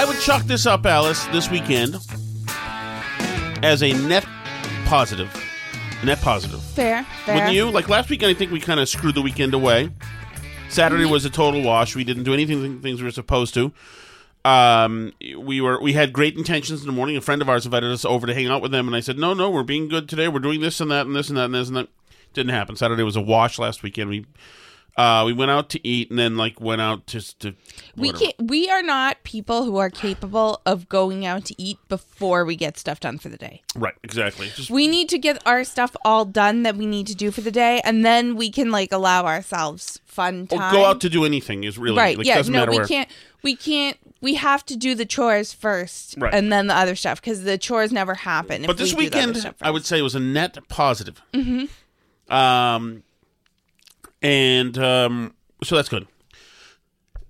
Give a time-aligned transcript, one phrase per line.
[0.00, 1.94] I would chalk this up, Alice, this weekend
[3.62, 4.24] as a net
[4.86, 5.30] positive.
[6.02, 6.62] Net positive.
[6.62, 7.34] Fair, fair.
[7.34, 7.70] Wouldn't you?
[7.70, 9.90] Like last weekend, I think we kind of screwed the weekend away.
[10.70, 11.12] Saturday Mm-hmm.
[11.12, 11.94] was a total wash.
[11.94, 13.72] We didn't do anything things we were supposed to.
[14.42, 17.18] Um, we were we had great intentions in the morning.
[17.18, 19.18] A friend of ours invited us over to hang out with them, and I said,
[19.18, 20.28] "No, no, we're being good today.
[20.28, 21.88] We're doing this and that and this and that and this and that."
[22.32, 22.74] Didn't happen.
[22.74, 23.58] Saturday was a wash.
[23.58, 24.24] Last weekend, we
[24.96, 27.54] uh, we went out to eat and then like went out just to.
[27.96, 28.24] We whatever.
[28.24, 28.50] can't.
[28.50, 32.78] We are not people who are capable of going out to eat before we get
[32.78, 33.62] stuff done for the day.
[33.74, 34.48] Right, exactly.
[34.54, 37.40] Just We need to get our stuff all done that we need to do for
[37.40, 40.72] the day, and then we can like allow ourselves fun or time.
[40.72, 42.18] go out to do anything is really right.
[42.18, 42.42] Like, yeah.
[42.46, 42.86] No, we where.
[42.86, 43.08] can't.
[43.42, 43.96] We can't.
[44.20, 46.34] We have to do the chores first, Right.
[46.34, 48.62] and then the other stuff because the chores never happen.
[48.62, 51.22] But if this we do the other weekend, I would say was a net positive.
[51.32, 52.34] Mm-hmm.
[52.34, 53.02] Um,
[54.22, 56.06] and um, so that's good.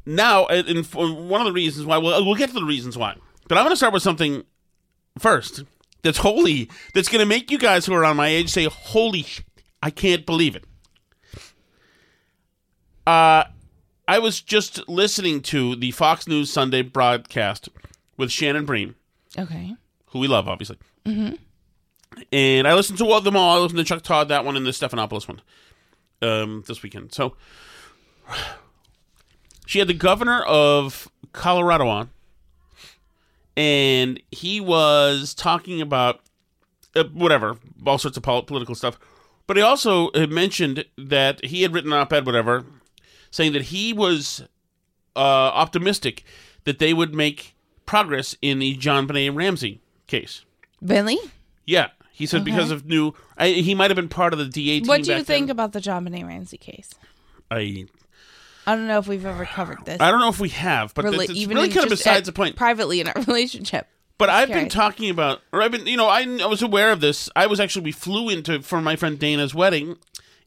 [0.06, 3.16] Now, and one of the reasons why, we'll, we'll get to the reasons why.
[3.48, 4.44] But I want to start with something
[5.18, 5.62] first
[6.02, 9.22] that's holy, that's going to make you guys who are on my age say, holy
[9.22, 9.42] sh-
[9.82, 10.64] I can't believe it.
[13.06, 13.44] Uh,
[14.08, 17.68] I was just listening to the Fox News Sunday broadcast
[18.16, 18.96] with Shannon Bream
[19.38, 19.74] Okay.
[20.06, 20.78] who we love, obviously.
[21.04, 21.34] Mm-hmm.
[22.32, 23.56] And I listened to all of them all.
[23.58, 25.40] I listened to Chuck Todd, that one, and the Stephanopoulos one
[26.22, 27.12] um, this weekend.
[27.12, 27.36] So
[29.66, 32.10] she had the governor of Colorado on,
[33.56, 36.20] and he was talking about
[36.96, 38.98] uh, whatever, all sorts of pol- political stuff.
[39.46, 42.64] But he also had mentioned that he had written an op ed, whatever,
[43.30, 44.44] saying that he was
[45.16, 46.24] uh, optimistic
[46.64, 47.54] that they would make
[47.86, 50.44] progress in the JonBenét Ramsey case.
[50.80, 51.18] Really?
[51.66, 51.88] Yeah,
[52.20, 53.14] he said because of new.
[53.36, 54.86] I, he might have been part of the DA team.
[54.86, 55.50] What do you think then.
[55.50, 56.90] about the JonBenét Ramsey case?
[57.50, 57.86] I
[58.66, 60.00] I don't know if we've ever covered this.
[60.00, 62.26] I don't know if we have, but Rela- it's, it's even really kind of besides
[62.26, 62.56] the point.
[62.56, 63.88] Privately in our relationship.
[64.18, 67.00] But I've been talking about, or I've been, you know, I, I was aware of
[67.00, 67.30] this.
[67.34, 69.96] I was actually we flew into for my friend Dana's wedding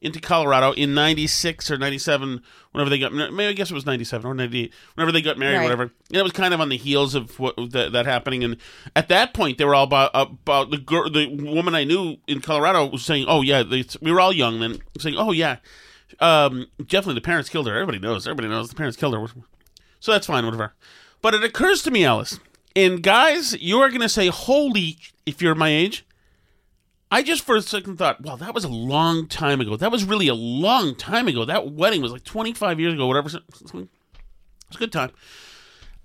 [0.04, 3.12] into Colorado in '96 or '97, whenever they got.
[3.12, 5.62] Maybe I guess it was '97 or '98, whenever they got married, Right.
[5.64, 5.82] whatever.
[6.10, 8.44] And it was kind of on the heels of what that, that happening.
[8.44, 8.56] And
[8.94, 12.40] at that point, they were all about about the girl, the woman I knew in
[12.40, 15.56] Colorado was saying, "Oh yeah," they, we were all young then, saying, "Oh yeah."
[16.20, 17.74] Um, definitely the parents killed her.
[17.74, 18.26] Everybody knows.
[18.26, 19.26] Everybody knows the parents killed her.
[19.98, 20.74] So that's fine, whatever.
[21.22, 22.38] But it occurs to me, Alice,
[22.76, 26.04] and guys, you are going to say, holy, if you're my age.
[27.14, 29.76] I just for a second thought, well, that was a long time ago.
[29.76, 31.44] That was really a long time ago.
[31.44, 33.28] That wedding was like 25 years ago, whatever.
[33.28, 35.12] It's a good time.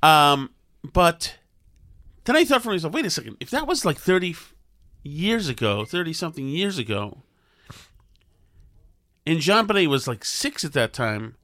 [0.03, 0.51] Um,
[0.83, 1.39] but
[2.25, 3.37] then I thought for myself, wait a second.
[3.39, 4.35] If that was like 30
[5.01, 7.23] years ago, 30 something years ago,
[9.25, 11.37] and JonBenét was like six at that time,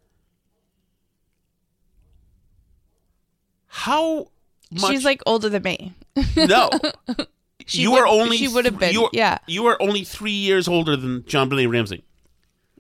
[3.65, 4.27] how
[4.71, 4.91] much?
[4.91, 5.95] She's like older than me.
[6.37, 6.69] no.
[7.65, 9.37] She you would- are only she would have been, you are, yeah.
[9.47, 12.03] You are only three years older than JonBenét Ramsey.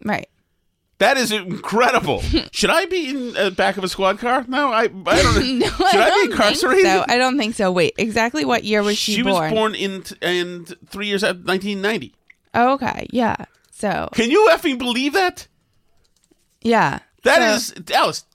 [0.03, 0.27] Right.
[0.99, 2.21] That is incredible.
[2.51, 4.45] Should I be in the back of a squad car?
[4.47, 5.59] No, I, I don't.
[5.59, 6.85] No, should I, I, be incarcerated?
[6.85, 7.05] So.
[7.09, 7.69] I don't think so.
[7.71, 9.35] Wait, exactly what year was she, born?
[9.35, 12.13] she was born in in three years at 1990.
[12.53, 13.35] Oh, okay, yeah.
[13.71, 15.47] So Can you effing believe that?
[16.61, 18.25] yeah, That So- is Alice.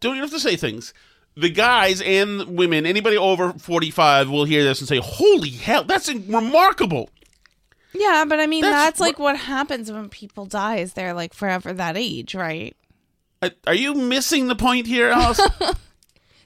[0.00, 0.92] Don't you have to say things?
[1.36, 6.12] The guys and women, anybody over 45 will hear this and say, "Holy hell, that's
[6.12, 7.10] remarkable."
[7.92, 8.24] yeah.
[8.28, 10.76] But I mean, That's that's, like wha- what happens when people die.
[10.76, 12.76] Is they're like forever that age, right?
[13.66, 15.40] Are you missing the point here, Alice?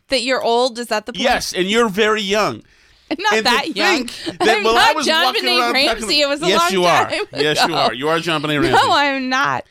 [0.08, 0.78] That you're old.
[0.78, 1.22] Is that the point?
[1.22, 2.62] yes, and you're very young.
[3.10, 4.06] I'm not and that young.
[4.06, 6.20] that I'm while not I was JonBenét Ramsey.
[6.22, 7.10] It was a yes, long you are.
[7.10, 7.92] time Yes, you are.
[7.94, 8.70] You are JonBenét Ramsey.
[8.70, 9.66] No, I'm not.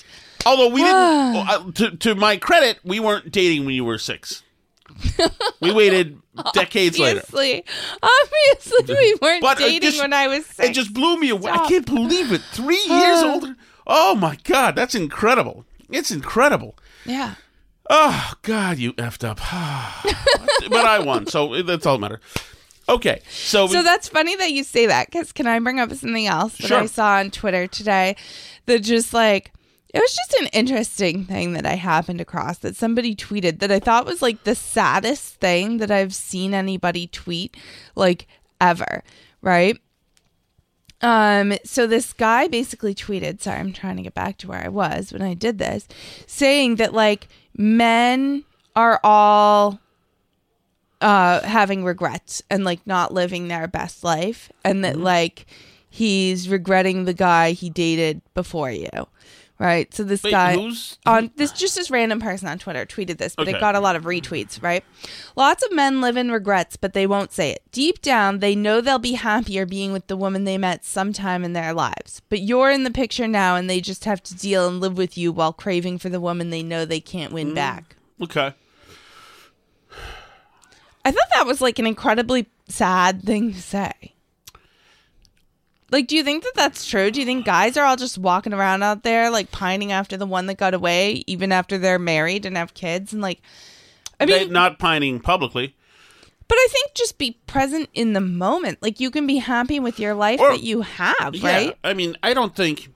[0.46, 4.44] Although we didn't, uh, to, to my credit, we weren't dating when you were six.
[5.62, 6.20] we waited
[6.54, 7.22] decades later.
[7.22, 7.64] Obviously,
[8.02, 10.70] obviously, we weren't But dating just- when I was six.
[10.70, 11.52] It just blew me away.
[11.52, 12.42] I can't believe it.
[12.52, 13.32] Three years uh.
[13.34, 13.56] older.
[13.86, 15.66] Oh my god, that's incredible.
[15.90, 16.78] It's incredible.
[17.06, 17.36] yeah.
[17.90, 19.38] Oh God, you effed up.
[20.70, 22.20] but I won, so that's all that matter.
[22.90, 26.26] Okay, so, So that's funny that you say that because can I bring up something
[26.28, 26.80] else that Sure.
[26.80, 28.16] I saw on Twitter today
[28.66, 29.54] that just like
[29.98, 33.80] it was just an interesting thing that I happened across that somebody tweeted that I
[33.80, 37.58] thought was like the saddest thing that I've seen anybody tweet
[37.96, 38.28] like
[38.62, 39.04] ever,
[39.42, 39.80] right?
[41.02, 44.70] Um, so this guy basically tweeted, sorry, I'm trying to get back to where I
[44.70, 45.88] was when I did this,
[46.26, 48.44] saying that like men
[48.76, 49.80] are all
[51.00, 54.82] uh having regrets and like not living their best life and Mm-hmm.
[54.82, 55.46] that like
[55.90, 58.90] he's regretting the guy he dated before you
[59.59, 63.18] right so this Wait, guy who's- on this just this random person on twitter tweeted
[63.18, 63.57] this but Okay.
[63.57, 64.83] it got a lot of retweets right
[65.36, 68.81] lots of men live in regrets but they won't say it deep down they know
[68.81, 72.69] they'll be happier being with the woman they met sometime in their lives but you're
[72.69, 75.54] in the picture now and they just have to deal and live with you while
[75.54, 77.36] craving for the woman they know they can't Mm.
[77.36, 78.54] win back okay.
[81.06, 84.13] I thought that was like an incredibly sad thing to say.
[85.92, 87.10] Like, do you think that that's true?
[87.12, 90.25] Do you think guys are all just walking around out there, like pining after the
[90.25, 93.13] one that got away, even after they're married and have kids?
[93.13, 93.42] And like,
[94.19, 95.75] I They- mean, not pining publicly.
[96.50, 98.81] but I think just be present in the moment.
[98.81, 101.78] Like, you can be happy with your life Or- that you have, Yeah, right?
[101.84, 102.90] I mean, I don't think.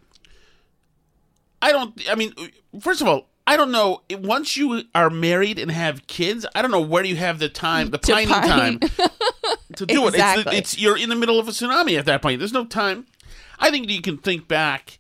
[1.62, 1.94] I don't.
[2.10, 2.34] I mean,
[2.80, 4.02] first of all, I don't know.
[4.12, 7.90] Once you are married and have kids, I don't know where you have the time,
[7.90, 8.80] the pining pine.
[8.80, 8.80] time
[9.76, 10.08] to do it.
[10.10, 10.58] It's, Exactly.
[10.58, 12.40] it's you're in the middle of a tsunami at that point.
[12.40, 13.08] There's no time.
[13.60, 14.98] I think you can think back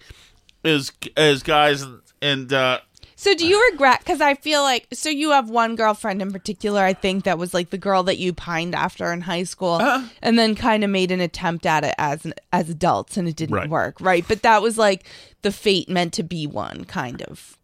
[0.64, 1.86] as as guys
[2.22, 2.80] and uh,
[3.16, 4.00] So do you regret?
[4.00, 6.82] Because I feel like so you have one girlfriend in particular.
[6.82, 10.08] I think that was like the girl that you pined after in high school, Uh-huh.
[10.22, 13.36] and then kind of made an attempt at it as an, as adults, and it
[13.36, 13.70] didn't Right.
[13.70, 14.26] work, right?
[14.28, 15.06] But that was like
[15.42, 17.58] the fate meant to be one, kind of,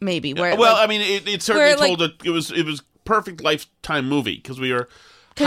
[0.00, 0.34] maybe.
[0.34, 2.14] Where well, like, I mean, it, it certainly where, like- told it.
[2.24, 4.88] It was it was perfect lifetime movie because we were.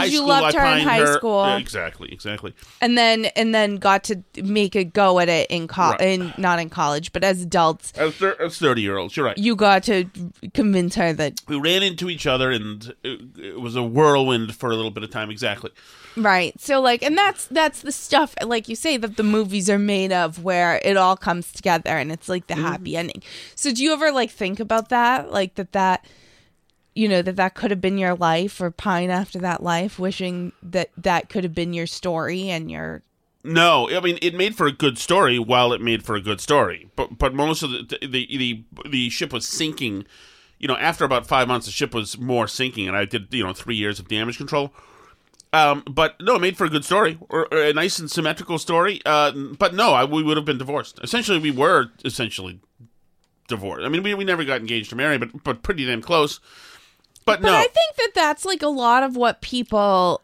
[0.00, 1.44] 'Cause you school, loved her in pined high school.
[1.46, 2.54] Yeah, exactly, exactly.
[2.80, 6.00] and then and then got to make a go at it in co- Right.
[6.00, 9.38] in not in college, but as adults, As, thir- as thirty year olds, you're right.
[9.38, 10.04] you got to
[10.52, 14.70] convince her that we ran into each other and it, it was a whirlwind for
[14.70, 15.70] a little bit of time exactly
[16.16, 16.58] Right.
[16.60, 20.12] So like and that's that's the stuff like you say that the movies are made
[20.12, 22.62] of where it all comes together and it's like the mm-hmm.
[22.64, 23.22] happy ending.
[23.56, 25.32] So do you ever like think about that?
[25.32, 26.04] Like that that
[26.94, 30.52] you know that that could have been your life or pine after that life wishing
[30.62, 33.02] that that could have been your story and your
[33.42, 36.40] no i mean it made for a good story while it made for a good
[36.40, 40.04] story but but most of the the the, the ship was sinking
[40.58, 43.44] you know after about five months the ship was more sinking and i did you
[43.44, 44.72] know three years of damage control
[45.54, 48.58] um, but no, it made for a good story, or, or a nice and symmetrical
[48.58, 49.00] story.
[49.06, 50.98] Uh, but no, I, we would have been divorced.
[51.00, 52.58] Essentially, we were essentially
[53.46, 53.86] divorced.
[53.86, 56.40] I mean, we, we never got engaged or married, but but pretty damn close.
[57.24, 60.20] But, But no, I think that that's like a lot of what people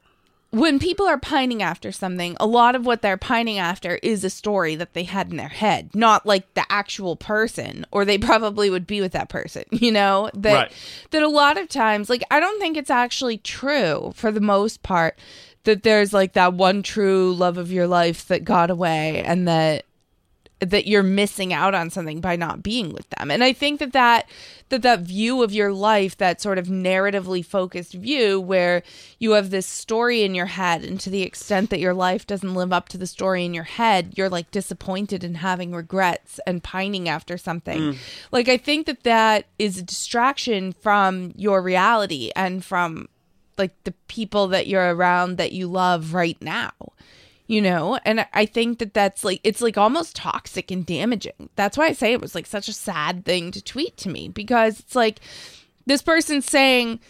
[0.50, 4.30] when people are pining after something, a lot of what they're pining after is a
[4.30, 8.68] story that they had in their head, not like the actual person, or they probably
[8.68, 10.30] would be with that person, you know?
[10.34, 10.72] That Right.
[11.10, 14.82] that a lot of times, like I don't think it's actually true for the most
[14.82, 15.16] part
[15.64, 19.84] that there's like that one true love of your life that got away and that
[20.60, 23.30] that you're missing out on something by not being with them.
[23.30, 24.28] And I think that that
[24.68, 28.82] that that view of your life, that sort of narratively focused view where
[29.18, 32.54] you have this story in your head and to the extent that your life doesn't
[32.54, 36.62] live up to the story in your head, you're like disappointed and having regrets and
[36.62, 37.80] pining after something.
[37.80, 37.96] Mm.
[38.30, 43.08] Like I think that that is a distraction from your reality and from
[43.58, 46.72] like the people that you're around that you love right now
[47.50, 47.98] you know?
[48.04, 51.50] And i think that that's like it's like almost toxic and damaging.
[51.56, 54.28] That's why i say it was like such a sad thing to tweet to me
[54.28, 55.18] because it's like
[55.84, 57.00] this person's saying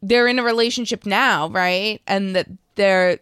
[0.00, 2.00] they're in a relationship now right?
[2.06, 3.18] And that they're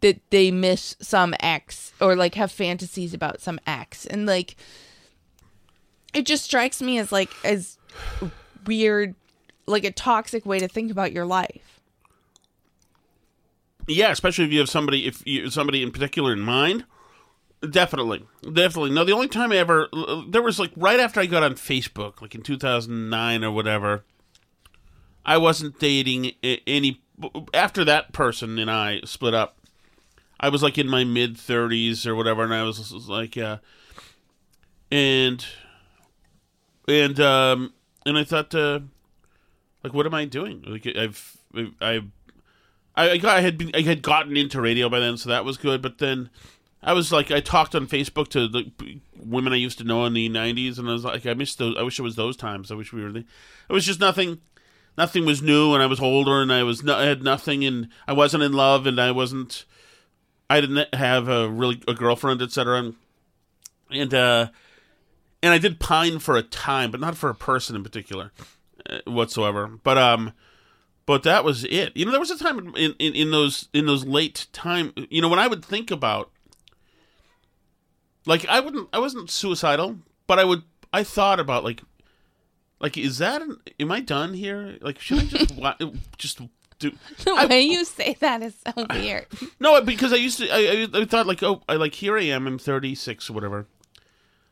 [0.00, 4.06] that they miss some ex or like have fantasies about some ex.
[4.06, 4.56] And like
[6.12, 7.78] it just strikes me as like as
[8.66, 9.14] weird
[9.66, 11.75] like a toxic way to think about your life
[13.86, 16.84] Yeah, especially if you have somebody, if you somebody in particular in mind.
[17.70, 18.90] Definitely, definitely.
[18.90, 19.88] No, the only time I ever
[20.28, 23.50] there was like right after I got on Facebook, like in two thousand nine or
[23.50, 24.04] whatever.
[25.24, 27.00] I wasn't dating any.
[27.54, 29.56] After that person and I split up,
[30.38, 33.58] I was like in my mid thirties or whatever, and I was like, uh,
[34.90, 35.44] and
[36.86, 37.72] and um
[38.04, 38.80] and I thought, uh,
[39.82, 40.62] like, what am I doing?
[40.66, 41.36] Like, I've
[41.80, 42.04] I've
[42.96, 45.44] I, I got I had been, I had gotten into radio by then, so that
[45.44, 45.82] was good.
[45.82, 46.30] But then
[46.82, 48.70] I was like, I talked on Facebook to the
[49.16, 51.76] women I used to know in the '90s, and I was like, I missed those.
[51.78, 52.70] I wish it was those times.
[52.70, 53.12] I wish we were.
[53.12, 54.40] The, it was just nothing.
[54.98, 57.88] Nothing was new, and I was older, and I was no, I had nothing, and
[58.08, 59.64] I wasn't in love, and I wasn't.
[60.48, 62.78] I didn't have a really a girlfriend, etc.
[62.78, 62.94] And,
[63.90, 64.48] and uh,
[65.42, 68.32] and I did pine for a time, but not for a person in particular,
[68.88, 69.66] uh, whatsoever.
[69.66, 70.32] But um,
[71.06, 71.96] but that was it.
[71.96, 74.92] You know, there was a time in, in, in those in those late time.
[75.10, 76.30] You know, when I would think about,
[78.26, 81.82] like, I wouldn't, I wasn't suicidal, but I would, I thought about like,
[82.80, 84.76] like, is that, an, am I done here?
[84.80, 85.76] Like, should I just, wa-
[86.18, 86.40] just
[86.78, 86.90] do?
[87.24, 89.26] the I- way you say that is so weird
[89.60, 90.48] No, because I used to.
[90.50, 92.46] I, I, I thought like, oh, I like here I am.
[92.46, 93.66] I'm 36 or whatever.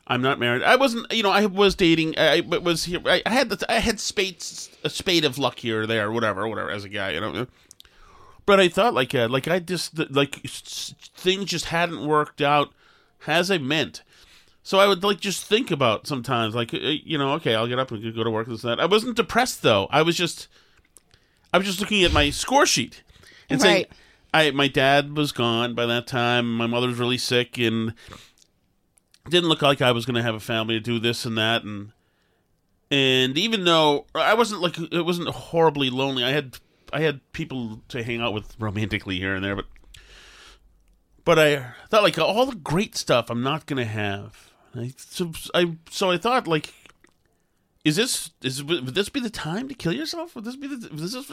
[0.07, 0.63] I'm not married.
[0.63, 1.11] I wasn't.
[1.13, 2.19] You know, I was dating.
[2.19, 3.01] I but was here.
[3.07, 6.47] I, had the, I had spades a spade of luck here or there, or whatever,
[6.47, 6.71] whatever.
[6.71, 7.47] As a guy, you know.
[8.47, 12.73] But I thought like, uh, like I just like things just hadn't worked out
[13.27, 14.03] as I meant.
[14.63, 17.79] So I would like just think about sometimes, like uh, you know, okay, I'll get
[17.79, 18.47] up and go to work.
[18.47, 18.81] And that.
[18.81, 19.89] I wasn't depressed though.
[19.91, 20.49] I was just,
[21.53, 23.03] I was just looking at my score sheet
[23.49, 23.87] and saying,
[24.35, 26.55] I my dad was gone by that time.
[26.55, 27.95] My mother was really sick, and
[29.29, 31.65] didn't look like I was going to have a family to do this and that,
[31.65, 31.93] and
[32.91, 36.59] and even though I wasn't like it wasn't horribly lonely, I had
[36.93, 39.67] I had people to hang out with romantically here and there, but
[41.25, 44.51] but I thought like all the great stuff I'm not going to have.
[44.75, 46.73] I, so I so I thought like
[47.85, 50.35] is this is would this be the time to kill yourself?
[50.35, 51.31] Would this be the this is?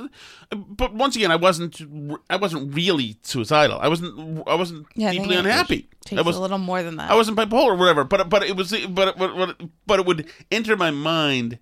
[0.51, 1.81] But once again, I wasn't
[2.29, 3.79] I wasn't really suicidal.
[3.79, 5.87] I wasn't I wasn't Yeah, deeply it unhappy.
[6.11, 8.03] I was a little more than that I wasn't bipolar or whatever.
[8.03, 11.57] But but it was but it, but but, but it would enter my mind,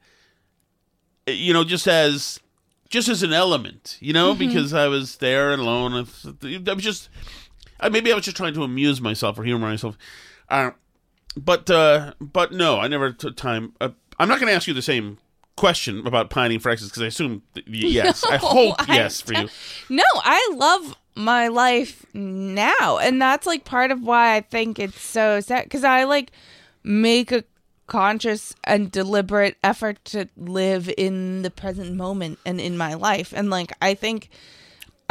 [1.28, 2.40] you know, just as
[2.90, 4.48] just as an element, you know, Mm-hmm.
[4.48, 5.94] because I was there and alone.
[5.94, 7.10] I was just
[7.80, 9.98] uh, maybe I was just trying to amuse myself or humor myself.
[10.50, 10.72] Uh,
[11.38, 13.74] but uh, but no, I never took time.
[13.80, 13.90] Uh,
[14.20, 15.18] I'm not going to ask you the same
[15.56, 18.24] question about pining for exes because I assume th- yes.
[18.24, 19.50] I hope I yes for you.
[19.90, 22.98] No, I love my life now.
[23.02, 25.64] And that's like part of why I think it's so sad.
[25.64, 26.32] Because I like
[26.84, 27.44] make a
[27.88, 33.34] conscious and deliberate effort to live in the present moment and in my life.
[33.36, 34.30] And like, I think.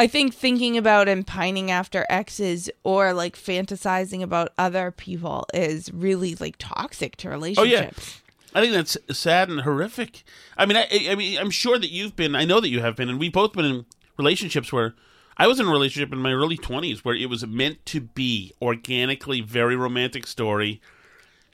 [0.00, 5.92] I think thinking about and pining after exes or like fantasizing about other people is
[5.92, 7.66] really like toxic to Oh relationships.
[8.14, 10.24] yeah, I think that's sad and horrific.
[10.56, 12.34] I mean, I, I mean, I'm sure that you've been.
[12.34, 13.86] I know that you have been, and we've both been in
[14.16, 14.94] relationships where
[15.36, 18.52] I was in a relationship in my early 20s where it was meant to be
[18.60, 20.80] organically very romantic story.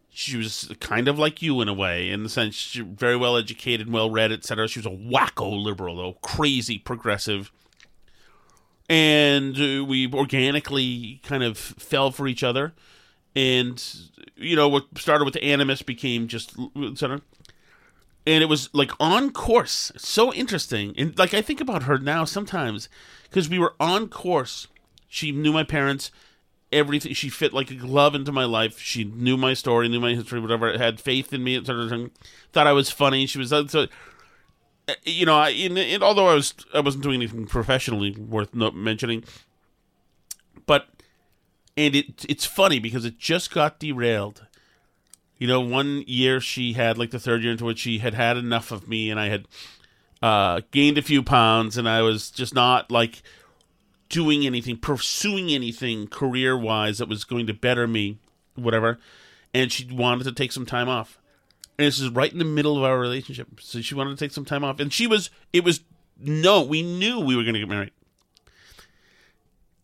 [0.09, 3.37] She was kind of like you in a way, in the sense she very well
[3.37, 4.69] educated, well read, etc.
[4.69, 7.51] She was a wacko liberal, though crazy progressive,
[8.89, 12.75] and uh, we organically kind of fell for each other.
[13.37, 13.83] And
[14.37, 17.21] you know what started with the animus became just etc.
[18.27, 20.95] And it was like on course, so interesting.
[20.97, 22.89] And like I think about her now sometimes
[23.25, 24.69] because we were on course.
[25.09, 26.11] She knew my parents,
[26.73, 27.13] everything.
[27.15, 28.79] She fit like a glove into my life.
[28.81, 30.69] She knew my story, knew my history, whatever.
[30.69, 32.11] It Had faith in me, etc.
[32.53, 33.27] Thought I was funny.
[33.27, 33.87] She was so.
[34.89, 38.55] uh, You know, I, in, in, although I was I wasn't doing anything professionally worth
[38.55, 39.25] mentioning,
[40.67, 40.89] but
[41.77, 44.47] and it it's funny because it just got derailed.
[45.39, 48.37] You know, one year she had like the third year into which she had had
[48.37, 49.47] enough of me, and I had
[50.23, 53.23] uh, gained a few pounds, and I was just not like
[54.09, 58.19] doing anything, pursuing anything career wise that was going to better me,
[58.55, 58.99] whatever.
[59.53, 61.21] And she wanted to take some time off,
[61.79, 63.61] and this is right in the middle of our relationship.
[63.61, 65.31] So she wanted to take some time off, and she was.
[65.53, 65.81] It was
[66.21, 67.91] no, we knew we were going to get married,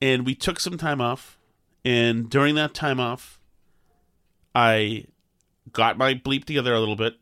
[0.00, 1.37] and we took some time off
[1.84, 3.38] And during that time off,
[4.54, 5.04] I
[5.72, 7.16] got my bleep together a little bit.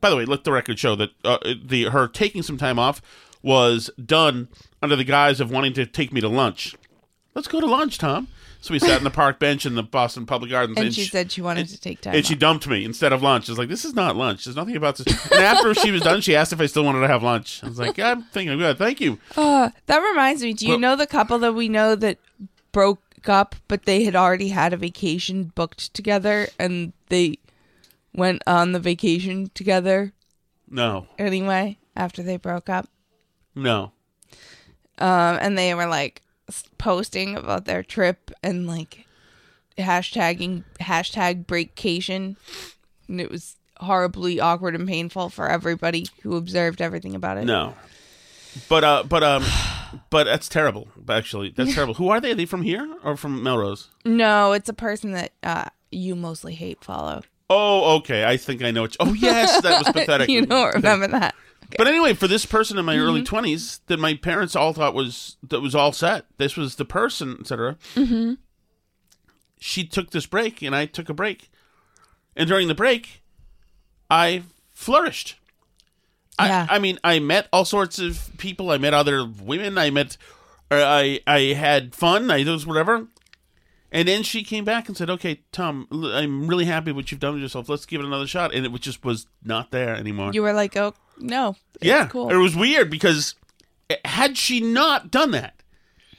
[0.00, 3.02] By the way, let the record show that uh, the her taking some time off
[3.42, 4.48] was done
[4.82, 6.74] under the guise of wanting to take me to lunch.
[7.34, 8.28] Let's go to lunch, Tom.
[8.62, 11.32] So we sat in the park bench in the Boston Public Gardens, And she said
[11.32, 13.48] she wanted and- to take time and she dumped me instead of lunch.
[13.48, 14.44] I was like, "This is not lunch.
[14.44, 17.00] There's nothing about this." And after she was done, she asked if I still wanted
[17.00, 17.60] to have lunch.
[17.64, 18.76] I was like, yeah, "I'm thinking good.
[18.76, 20.52] Thank you." Uh, that reminds me.
[20.52, 22.18] Do you Well- know the couple that we know that
[22.72, 27.38] broke up, but they had already had a vacation booked together, and they
[28.14, 30.12] went on the vacation together
[30.68, 32.88] No, anyway after they broke up.
[33.54, 33.92] no.
[34.98, 39.06] Um, and they were like s- posting about their trip and like
[39.78, 42.36] hashtagging hashtag breakcation,
[43.08, 47.44] and it was horribly awkward and painful for everybody who observed everything about it.
[47.46, 47.74] No.
[48.68, 49.42] But uh but um
[50.10, 50.88] but that's terrible.
[51.08, 51.94] Actually, that's terrible.
[51.94, 52.32] Who are they?
[52.32, 53.88] Are they from here or from Melrose?
[54.04, 56.82] No, it's a person that uh, you mostly hate.
[56.84, 57.22] Follow.
[57.48, 58.24] Oh, okay.
[58.24, 58.82] I think I know.
[58.82, 60.28] What oh, yes, that was pathetic.
[60.28, 61.34] you don't remember that.
[61.78, 63.02] But anyway, for this person in my Mm-hmm.
[63.04, 66.26] early twenties that my parents all thought was that was all set.
[66.36, 67.76] This was the person, etc.
[67.94, 68.34] Mm-hmm.
[69.58, 71.50] She took this break, and I took a break,
[72.34, 73.22] and during the break,
[74.10, 75.36] I flourished.
[76.46, 76.66] Yeah.
[76.68, 78.70] I, I mean, I met all sorts of people.
[78.70, 79.78] I met other women.
[79.78, 80.16] I met,
[80.70, 82.30] or I I had fun.
[82.30, 83.06] I was whatever.
[83.92, 87.34] And then she came back and said, "Okay, Tom, I'm really happy what you've done
[87.34, 87.68] with yourself.
[87.68, 90.30] Let's give it another shot." And it just was not there anymore.
[90.32, 92.30] You were like, oh no, yeah, cool.
[92.30, 93.34] it was weird because
[93.90, 95.62] eh, had she not done that,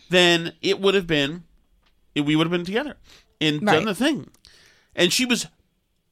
[0.10, 1.44] then it would have been,
[2.16, 2.98] we would have been together
[3.40, 3.76] and Right.
[3.76, 4.28] done the thing.
[4.96, 5.48] And she was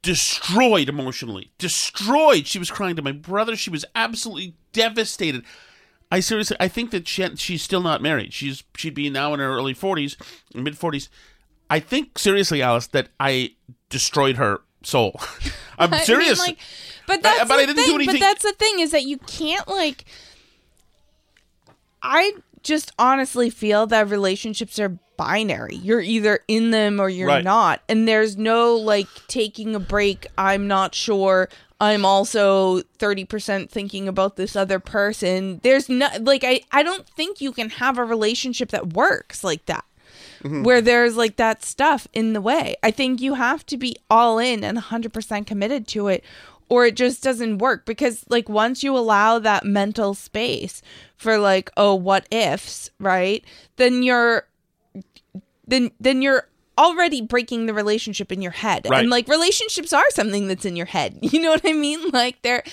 [0.10, 2.48] destroyed emotionally, destroyed.
[2.48, 3.56] She was crying to my brother.
[3.56, 5.44] She was absolutely devastated.
[6.12, 8.34] I seriously, I think that she, she's still not married.
[8.34, 10.18] She's she'd be now in her early forties,
[10.56, 11.10] mid forties.
[11.70, 13.52] I think seriously, Alice, that I
[13.90, 15.14] destroyed her soul.
[15.78, 16.40] I'm I mean, serious.
[16.40, 16.58] like,
[17.06, 19.68] but that's but I didn't do anything- But that's the thing is that you can't
[19.68, 20.06] like.
[22.02, 25.76] I just honestly feel that relationships are binary.
[25.76, 27.44] You're either in them or you're Right.
[27.44, 30.26] not, and there's no like taking a break.
[30.38, 31.50] I'm not sure.
[31.82, 35.60] I'm also 30% thinking about this other person.
[35.62, 39.66] There's no like I I don't think you can have a relationship that works like
[39.66, 39.84] that.
[40.44, 40.64] Mm-hmm.
[40.64, 42.76] Where there's like that stuff in the way.
[42.82, 46.24] I think you have to be all in and 100% committed to it
[46.70, 50.82] or it just doesn't work because like once you allow that mental space
[51.18, 53.44] for like oh what ifs, right?
[53.76, 54.46] Then you're
[55.70, 58.88] then then you're already breaking the relationship in your head.
[58.90, 59.02] Right.
[59.02, 61.20] And like relationships are something that's in your head.
[61.30, 62.10] You know what I mean?
[62.10, 62.64] Like they're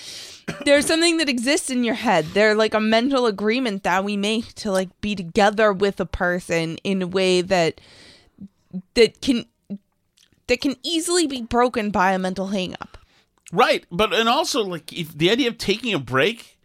[0.64, 2.26] there's something that exists in your head.
[2.32, 6.78] They're like a mental agreement that we make to like be together with a person
[6.84, 7.80] in a way that
[8.94, 9.46] that can
[10.46, 12.98] that can easily be broken by a mental hang up.
[13.52, 16.58] Right, but and also like if the idea of taking a break,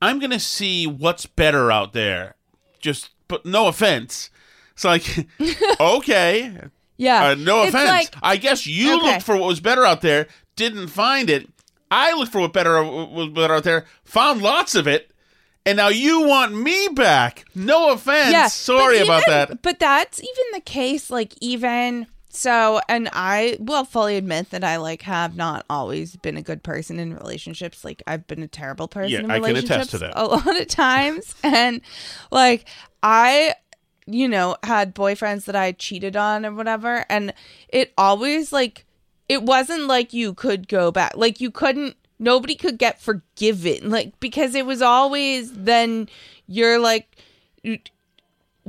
[0.00, 2.36] I'm gonna see what's better out there.
[2.78, 4.30] Just, but no offense.
[4.82, 5.26] It's like,
[5.80, 6.54] okay,
[6.96, 7.28] Yeah.
[7.30, 7.88] uh, no It's offense.
[7.88, 9.06] like- I guess you Okay.
[9.12, 11.48] looked for what was better out there, didn't find it.
[11.90, 15.10] I looked for what better was better out there, found lots of it,
[15.66, 17.44] and now you want me back.
[17.54, 18.32] No offense.
[18.32, 19.62] yeah, Sorry but about even- that.
[19.62, 21.10] But that's even the case.
[21.10, 26.36] Like even so, and I will fully admit that I like have not always been
[26.36, 27.84] a good person in relationships.
[27.84, 29.10] Like I've been a terrible person.
[29.10, 30.12] Yeah, in I can attest relationships to that.
[30.14, 31.80] a lot of times, and
[32.30, 32.66] like
[33.02, 33.54] I.
[34.12, 37.32] You know, had boyfriends that I cheated on or whatever, and
[37.68, 38.84] it always like
[39.28, 41.12] it wasn't like you could go back.
[41.16, 43.90] Like you couldn't nobody could get forgiven.
[43.90, 46.08] Like because it was always then
[46.46, 47.16] you're like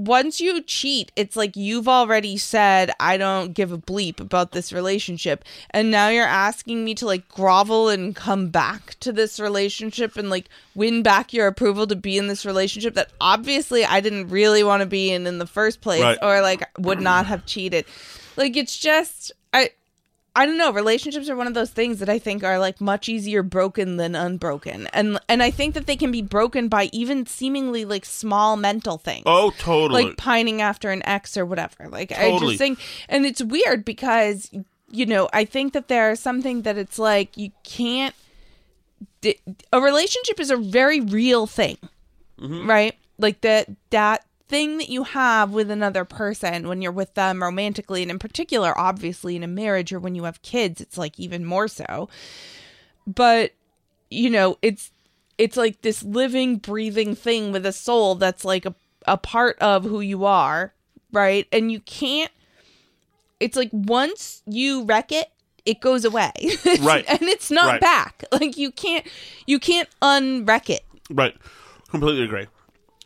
[0.06, 4.74] once you cheat, it's like you've already said I don't give a bleep about this
[4.74, 10.18] relationship and now you're asking me to like grovel and come back to this relationship
[10.18, 14.30] and like win back your approval to be in this relationship that obviously I didn't
[14.30, 16.18] really want to be in in the first place Right.
[16.22, 17.86] or like would not have cheated.
[18.38, 19.72] Like it's just I
[20.34, 20.72] I don't know.
[20.72, 24.16] Relationships are one of those things that I think are like much easier broken than
[24.16, 28.56] unbroken, and and I think that they can be broken by even seemingly like small
[28.56, 30.06] mental things, Oh, totally.
[30.06, 31.90] like pining after an ex or whatever.
[31.90, 34.50] Like I just think, and it's weird because
[34.90, 38.16] you know I think that there's something that it's like you can't.
[39.74, 41.78] A relationship is a very real thing,
[42.40, 42.70] mm-hmm.
[42.70, 42.96] right?
[43.18, 48.02] Like that that thing that you have with another person when you're with them romantically
[48.02, 51.46] and in particular obviously in a marriage or when you have kids it's like even
[51.46, 52.10] more so
[53.08, 53.52] but
[54.10, 54.92] you know it's
[55.38, 58.76] it's like this living breathing thing with a soul that's like a,
[59.08, 60.74] a part of who you are
[61.14, 62.32] right and you can't
[63.40, 65.28] it's like once you wreck it,
[65.66, 66.32] it goes away.
[66.82, 67.04] Right.
[67.10, 67.82] and it's not Right.
[67.82, 68.24] back.
[68.32, 69.04] Like you can't
[69.48, 70.82] you can't unwreck it.
[71.10, 71.36] Right.
[71.90, 72.46] Completely agree.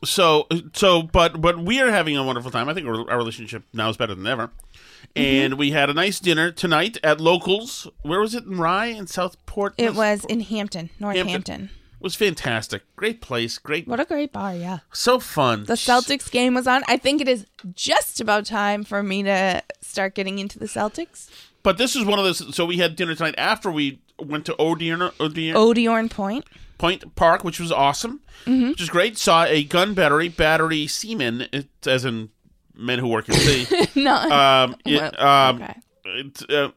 [0.03, 2.69] So so but but we are having a wonderful time.
[2.69, 4.47] I think our, our relationship now is better than ever.
[4.47, 5.21] Mm-hmm.
[5.21, 7.87] And we had a nice dinner tonight at Locals.
[8.01, 9.75] Where was it in Rye in Southport?
[9.77, 11.69] It was in Hampton, Northampton.
[11.93, 12.83] It was fantastic.
[12.95, 13.57] Great place.
[13.57, 13.87] Great.
[13.87, 14.79] What a great bar, yeah.
[14.91, 15.63] So fun.
[15.63, 16.83] The Celtics game was on.
[16.87, 21.29] I think it is just about time for me to start getting into the Celtics.
[21.63, 22.53] But this is one of those.
[22.53, 26.45] So we had dinner tonight after we went to Odiorne, Odiorne Odiorne Point.
[26.77, 28.69] Point Park, which was awesome, Mm-hmm.
[28.69, 29.17] which is great.
[29.17, 32.29] Saw a gun battery, battery seamen, it, as in
[32.75, 33.65] men who work at sea.
[33.95, 34.15] no.
[34.15, 35.75] um, it, Well, um, okay.
[36.05, 36.71] it, uh,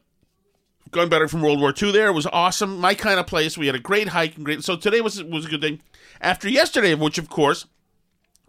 [0.91, 1.91] gun battery from World War II.
[1.91, 2.79] There it was awesome.
[2.79, 3.57] My kind of place.
[3.57, 4.63] We had a great hike and great.
[4.63, 5.79] So today was was a good day.
[6.21, 7.65] After yesterday, which of course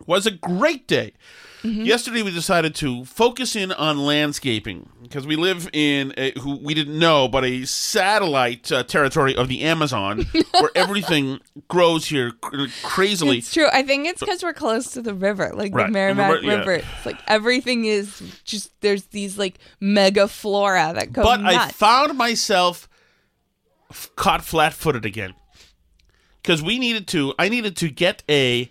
[0.06, 1.12] was a great day.
[1.62, 1.82] Mm-hmm.
[1.82, 6.72] Yesterday, we decided to focus in on landscaping because we live in a, who we
[6.74, 10.24] didn't know, but a satellite uh, territory of the Amazon,
[10.58, 13.38] where everything grows here cr- crazily.
[13.38, 13.68] It's true.
[13.72, 15.86] I think it's because we're close to the river, like Right.
[15.86, 16.82] the Merrimack River- yeah.
[16.96, 22.16] It's like everything is just there's these like mega flora that go but I found
[22.16, 22.88] myself
[23.90, 25.34] f- caught flat-footed again
[26.42, 27.34] because we needed to.
[27.38, 28.70] I needed to get a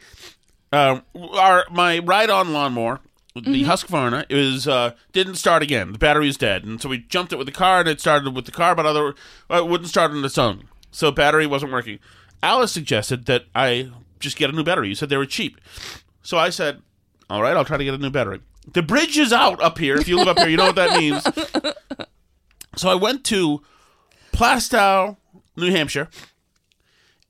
[0.72, 1.04] um,
[1.34, 3.00] our my ride-on lawnmower.
[3.36, 5.94] The Husqvarna is uh, didn't start again.
[5.94, 8.36] The battery is dead, and so we jumped it with the car, and it started
[8.36, 9.16] with the car, but other
[9.50, 10.68] uh, it wouldn't start on its own.
[10.92, 12.00] So battery wasn't working.
[12.44, 14.90] Alice suggested that I just get a new battery.
[14.90, 15.62] You said they were cheap,
[16.22, 16.82] so I said,
[17.30, 18.42] "All right, I'll try to get a new battery."
[18.74, 19.96] The bridge is out up here.
[19.96, 21.26] If you live up here, you know what that means.
[22.76, 23.62] So I went to
[24.32, 25.18] Plaistow,
[25.58, 26.08] New Hampshire,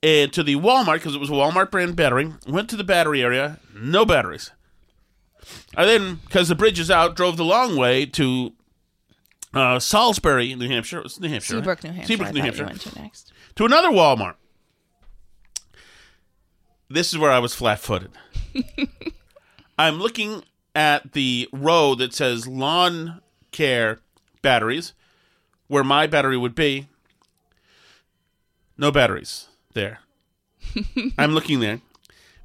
[0.02, 2.32] and to the Walmart because it was a Walmart brand battery.
[2.46, 4.50] Went to the battery area, no batteries.
[5.76, 8.52] I then, because the bridge is out, drove the long way to
[9.52, 11.02] uh, Salisbury, New Hampshire.
[11.20, 11.56] New Hampshire.
[11.56, 11.62] right?
[11.62, 12.06] Seabrook, New Hampshire.
[12.06, 12.66] Seabrook, New Hampshire.
[12.66, 13.32] To next.
[13.56, 14.34] To another Walmart.
[16.88, 18.10] This is where I was flat footed.
[19.78, 20.42] I'm looking
[20.74, 23.20] at the row that says lawn
[23.52, 24.00] care
[24.42, 24.92] batteries,
[25.68, 26.88] where my battery would be.
[28.76, 29.49] No batteries
[29.80, 30.00] there.
[31.18, 31.80] I'm looking there.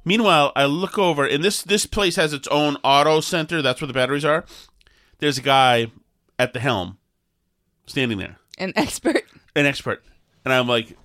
[0.04, 3.60] Meanwhile, I look over, and this this place has its own auto center.
[3.60, 4.44] That's where the batteries are.
[5.18, 5.90] There's a guy
[6.38, 6.98] at the helm,
[7.86, 9.22] standing there, An expert.
[9.56, 10.04] an expert,
[10.44, 10.96] and I'm like,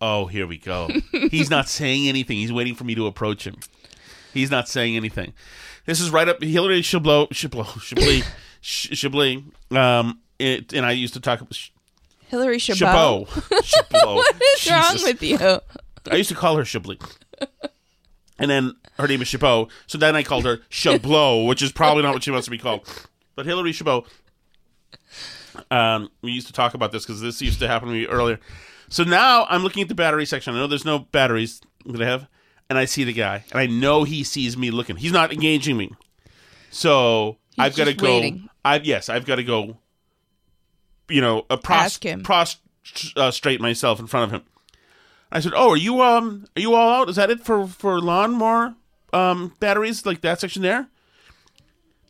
[0.00, 0.88] "Oh, here we go."
[1.30, 2.38] He's not saying anything.
[2.38, 3.56] He's waiting for me to approach him.
[4.32, 5.32] He's not saying anything.
[5.84, 8.24] This is right up Hillary Chabot, Chabot, Chablis,
[8.62, 9.42] Ch- Chablis.
[9.70, 11.40] Um, it, and I used to talk
[12.28, 13.26] Hillary Chabot.
[13.28, 13.64] Chabot.
[13.64, 14.16] Chabot.
[14.16, 15.38] What is wrong with you?
[16.10, 16.98] I used to call her Chablis.
[18.38, 19.70] And then her name is Chabot.
[19.86, 22.58] So then I called her Chablot, which is probably not what she wants to be
[22.58, 22.86] called.
[23.34, 24.06] But Hillary Chabot.
[25.70, 28.38] Um, we used to talk about this because this used to happen to me earlier.
[28.88, 30.54] So now I'm looking at the battery section.
[30.54, 32.28] I know there's no batteries that I have.
[32.68, 33.44] And I see the guy.
[33.52, 34.96] And I know he sees me looking.
[34.96, 35.92] He's not engaging me.
[36.70, 38.04] So I've got to go.
[38.04, 38.48] waiting.
[38.64, 39.78] I yes, I've got to go.
[41.08, 44.46] You know, a pros, prostrate myself in front of him.
[45.30, 47.08] I said, "Oh, are you um, are you all out?
[47.08, 48.74] Is that it for for lawnmower
[49.12, 50.88] um batteries like that section there?"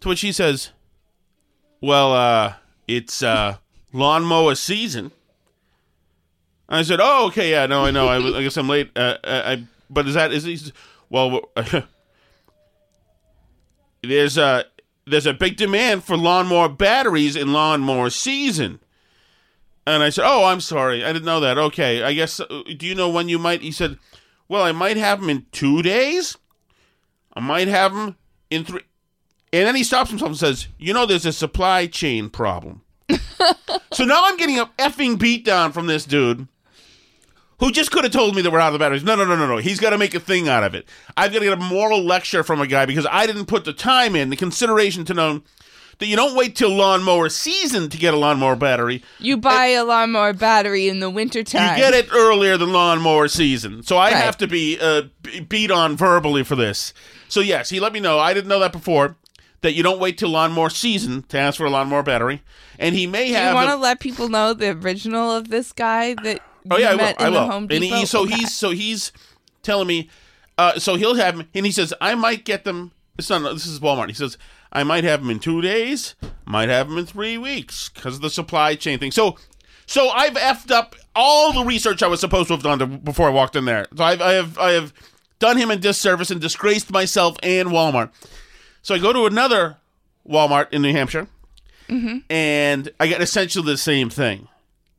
[0.00, 0.70] To which he says,
[1.80, 2.54] "Well, uh,
[2.87, 3.56] it's uh
[3.92, 5.12] lawnmower season."
[6.68, 8.09] I said, "Oh, okay, yeah, no, I know.
[8.09, 8.90] I, I guess I'm late.
[8.96, 10.59] Uh, uh, I but is that is he?
[11.09, 11.42] Well,
[14.02, 14.64] there's a
[15.06, 18.80] there's a big demand for lawnmower batteries in lawnmower season."
[19.87, 21.59] And I said, "Oh, I'm sorry, I didn't know that.
[21.59, 22.40] Okay, I guess.
[22.40, 23.99] Uh, do you know when you might?" He said,
[24.49, 26.37] "Well, I might have them in two days.
[27.35, 28.16] I might have them
[28.51, 28.83] in three.
[29.53, 32.83] And then he stops himself and says, "You know, there's a supply chain problem."
[33.92, 36.49] so now I'm getting a effing beat down from this dude.
[37.59, 39.05] Who just could have told me that we're out of the batteries?
[39.05, 39.57] No, no, no, no, no.
[39.57, 40.87] He's got to make a thing out of it.
[41.16, 43.72] I've got to get a moral lecture from a guy because I didn't put the
[43.72, 45.42] time in, the consideration to know
[45.98, 49.02] that you don't wait till lawnmower season to get a lawnmower battery.
[49.18, 51.76] You buy a lawnmower battery in the wintertime.
[51.78, 53.82] You get it earlier than lawnmower season.
[53.82, 54.16] So I Right.
[54.16, 55.02] have to be uh,
[55.48, 56.92] beat on verbally for this.
[57.28, 58.18] So yes, he let me know.
[58.18, 59.16] I didn't know that before.
[59.62, 62.42] That you don't wait till lawnmower season to ask for a lawnmower battery,
[62.78, 63.44] and he may have.
[63.44, 66.76] Do you want to a- let people know the original of this guy that oh
[66.76, 66.96] yeah, I will.
[66.98, 67.50] met I in the will.
[67.50, 68.35] Home and he, so Okay.
[68.37, 69.12] he's so he's
[69.62, 70.09] telling me.
[70.59, 72.92] Uh, so he'll have and he says I might get them.
[73.18, 73.42] It's not.
[73.54, 74.09] This is Walmart.
[74.09, 74.37] He says
[74.76, 76.14] I might have them in two days.
[76.44, 79.10] Might have them in three weeks because of the supply chain thing.
[79.10, 79.36] So.
[79.88, 83.28] So I've effed up all the research I was supposed to have done to, before
[83.28, 83.86] I walked in there.
[83.96, 84.92] So I've, I have I have
[85.38, 88.10] done him a disservice and disgraced myself and Walmart.
[88.82, 89.76] So I go to another
[90.28, 91.28] Walmart in New Hampshire,
[91.88, 92.18] mm-hmm.
[92.28, 94.48] and I got essentially the same thing.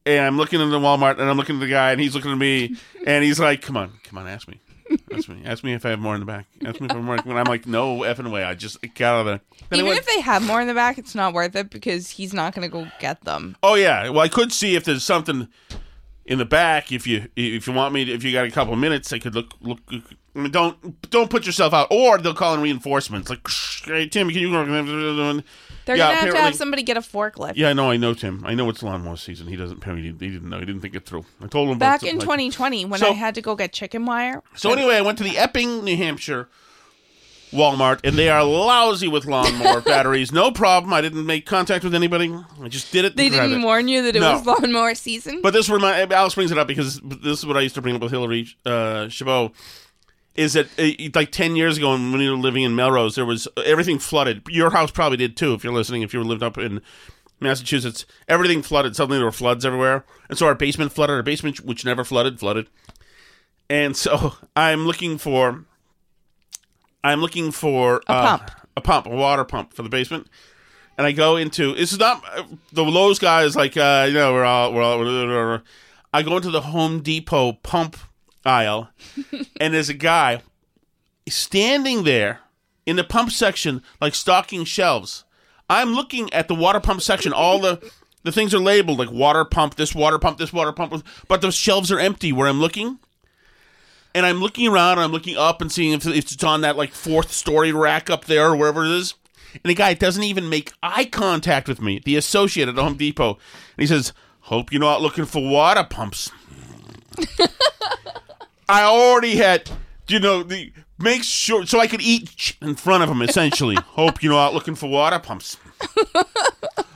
[0.05, 2.31] And I'm looking at the Walmart, and I'm looking at the guy, and he's looking
[2.31, 4.59] at me, and he's like, "Come on, come on, ask me,
[5.13, 6.45] ask me, ask me if I have more in the back.
[6.65, 8.43] Ask me if I have more." And I'm like, "No effing way!
[8.43, 10.67] I just got out of there." Then I Even went- if they have more in
[10.67, 13.57] the back, it's not worth it because he's not going to go get them.
[13.63, 14.09] Oh yeah.
[14.09, 15.47] Well, I could see if there's something
[16.25, 16.91] in the back.
[16.91, 19.19] If you if you want me, to, if you got a couple of minutes, I
[19.19, 19.79] could look look.
[19.89, 23.29] I mean, don't don't put yourself out, or they'll call in reinforcements.
[23.29, 23.47] Like,
[23.85, 25.41] hey Tim, can you go?
[25.87, 27.53] They're Yeah, going to have to have somebody get a forklift.
[27.55, 27.89] Yeah, I know.
[27.89, 28.43] I know Tim.
[28.45, 29.47] I know it's lawnmower season.
[29.47, 29.77] He doesn't.
[29.77, 30.59] Apparently, he didn't know.
[30.59, 31.25] He didn't think it through.
[31.41, 34.05] I told him Back in like- 2020, when So- I had to go get chicken
[34.05, 36.49] wire, So anyway, I went to the Epping, New Hampshire
[37.53, 40.33] Walmart, and they are lousy with lawnmower batteries.
[40.33, 40.91] No problem.
[40.93, 42.37] I didn't make contact with anybody.
[42.61, 43.15] I just did it.
[43.15, 43.63] they didn't it.
[43.63, 44.33] warn you that it No.
[44.33, 45.41] was lawnmower season.
[45.41, 47.95] But this remind Alice brings it up because this is what I used to bring
[47.95, 49.53] up with Hillary uh, Chabot.
[50.37, 53.47] Is that uh, like ten years ago when we were living in Melrose, there was
[53.65, 54.43] everything flooded.
[54.49, 56.03] Your house probably did too, if you're listening.
[56.03, 56.81] If you lived up in
[57.39, 58.95] Massachusetts, everything flooded.
[58.95, 61.15] Suddenly there were floods everywhere, and so our basement flooded.
[61.15, 62.67] Our basement, which never flooded, flooded.
[63.69, 65.65] And so I'm looking for,
[67.03, 68.51] I'm looking for A uh, pump.
[68.77, 70.27] a pump, a water pump for the basement
[70.97, 72.23] and I go into it's not
[72.71, 75.61] the Lowe's guy is like uh, you know we're all we're all we're,
[76.13, 77.97] I go into the Home Depot pump
[78.47, 78.89] aisle
[79.59, 80.41] and there's a guy
[81.27, 82.39] standing there
[82.85, 85.25] in the pump section like stocking shelves.
[85.69, 87.33] I'm looking at the water pump section.
[87.33, 87.91] All the
[88.23, 91.51] the things are labeled like water pump, this water pump, this water pump, but the
[91.51, 92.99] shelves are empty where I'm looking.
[94.15, 96.75] And I'm looking around and I'm looking up and seeing if, if it's on that
[96.75, 99.13] like fourth story rack up there or wherever it is.
[99.53, 103.33] And the guy doesn't even make eye contact with me, the associate at Home Depot.
[103.33, 103.39] And
[103.77, 106.31] he says, Hope you're not looking for water pumps.
[108.69, 109.69] I already had,
[110.07, 113.21] you know, the make sure so I could eat in front of him.
[113.21, 115.57] Essentially, hope you're not looking for water pumps.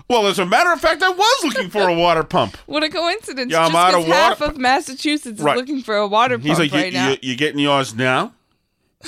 [0.07, 2.57] well, as a matter of fact, I was looking for a water pump.
[2.65, 3.51] what a coincidence!
[3.51, 6.47] Yeah, I'm Just out of water half of Massachusetts is looking for a water pump
[6.47, 7.09] He's like, right you, now.
[7.11, 8.33] you, you getting yours now?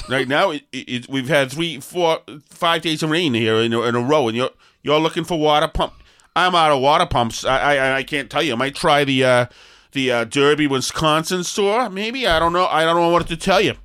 [0.09, 3.81] Right now, it, it, we've had three, four, five days of rain here in a,
[3.83, 4.49] in a row, and you're
[4.81, 5.93] you're looking for water pump.
[6.35, 7.45] I'm out of water pumps.
[7.45, 8.53] I I, I can't tell you.
[8.53, 9.45] I might try the uh,
[9.93, 11.89] the uh, Derby, Wisconsin store.
[11.89, 12.67] Maybe I don't know.
[12.67, 13.75] I don't know what to tell you.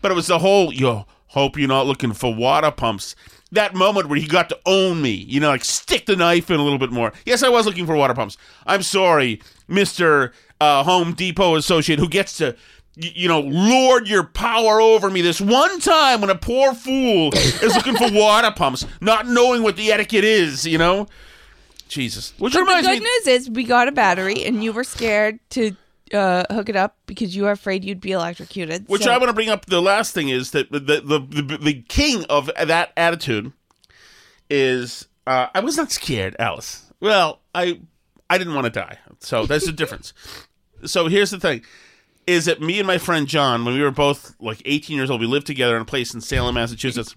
[0.00, 0.72] But it was the whole.
[0.72, 3.16] Yo, hope you're not looking for water pumps.
[3.50, 6.60] That moment where he got to own me, you know, like stick the knife in
[6.60, 7.14] a little bit more.
[7.24, 8.36] Yes, I was looking for water pumps.
[8.66, 12.54] I'm sorry, Mister uh, Home Depot associate, who gets to,
[12.94, 17.74] you know, lord your power over me this one time when a poor fool is
[17.74, 20.66] looking for water pumps, not knowing what the etiquette is.
[20.66, 21.06] You know,
[21.88, 22.32] Jesus.
[22.38, 23.08] Which But the good me.
[23.24, 25.76] news is we got a battery, and you were scared to
[26.12, 28.88] uh, hook it up because you were afraid you'd be electrocuted.
[28.88, 29.66] Which so- I want to bring up.
[29.66, 33.52] The last thing is that the the the, the king of that attitude
[34.50, 36.84] is uh, I was not scared, Alice.
[37.00, 37.80] Well, I
[38.30, 40.12] I didn't want to die, so that's the difference.
[40.84, 41.62] So here's the thing:
[42.28, 45.20] is that me and my friend John, when we were both like 18 years old,
[45.20, 47.16] we lived together in a place in Salem, Massachusetts,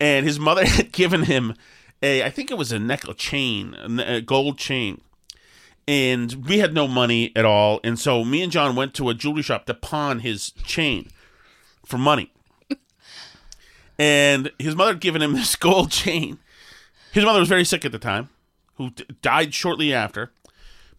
[0.00, 1.54] and his mother had given him
[2.02, 5.00] a I think it was a necklace chain, a gold chain
[5.86, 7.80] and we had no money at all.
[7.82, 11.08] And so me and John went to a jewelry shop to pawn his chain
[11.84, 12.32] for money.
[13.98, 16.38] and his mother had given him this gold chain.
[17.12, 18.30] His mother was very sick at the time,
[18.76, 20.32] who d- died shortly after.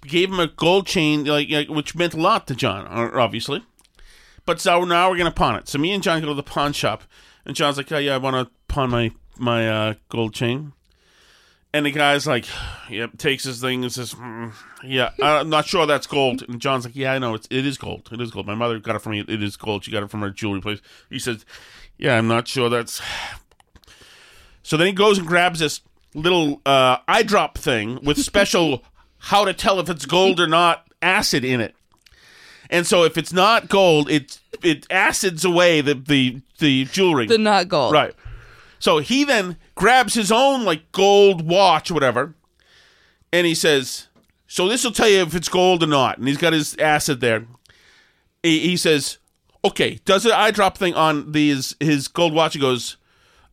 [0.01, 3.63] Gave him a gold chain, like, like which meant a lot to John, uh, obviously.
[4.45, 5.69] But so now we're gonna pawn it.
[5.69, 7.03] So me and John go to the pawn shop,
[7.45, 10.73] and John's like, "Oh yeah, I want to pawn my my uh, gold chain."
[11.75, 12.45] And the guy's like,
[12.89, 16.85] "Yep," takes his thing and says, "Mm, "Yeah, I'm not sure that's gold." And John's
[16.85, 18.09] like, "Yeah, I know it's it is gold.
[18.11, 18.45] It is gold.
[18.45, 19.21] My mother got it from me.
[19.27, 19.83] It is gold.
[19.83, 21.45] She got it from her jewelry place." He says,
[21.97, 23.01] "Yeah, I'm not sure that's."
[24.65, 25.81] So then he goes and grabs this
[26.13, 28.81] little uh, eye drop thing with special
[29.17, 31.75] how to tell if it's gold or not acid in it.
[32.69, 37.27] And so if it's not gold, it it acids away the the the jewelry.
[37.27, 37.91] the not gold.
[37.91, 38.13] Right.
[38.83, 42.35] So he then grabs his own like gold watch or whatever,
[43.31, 44.09] and he says,
[44.45, 47.21] "So this will tell you if it's gold or not." And he's got his acid
[47.21, 47.45] there.
[48.43, 49.19] He, he says,
[49.63, 52.55] "Okay." Does the eye drop thing on these his gold watch?
[52.55, 52.97] He goes,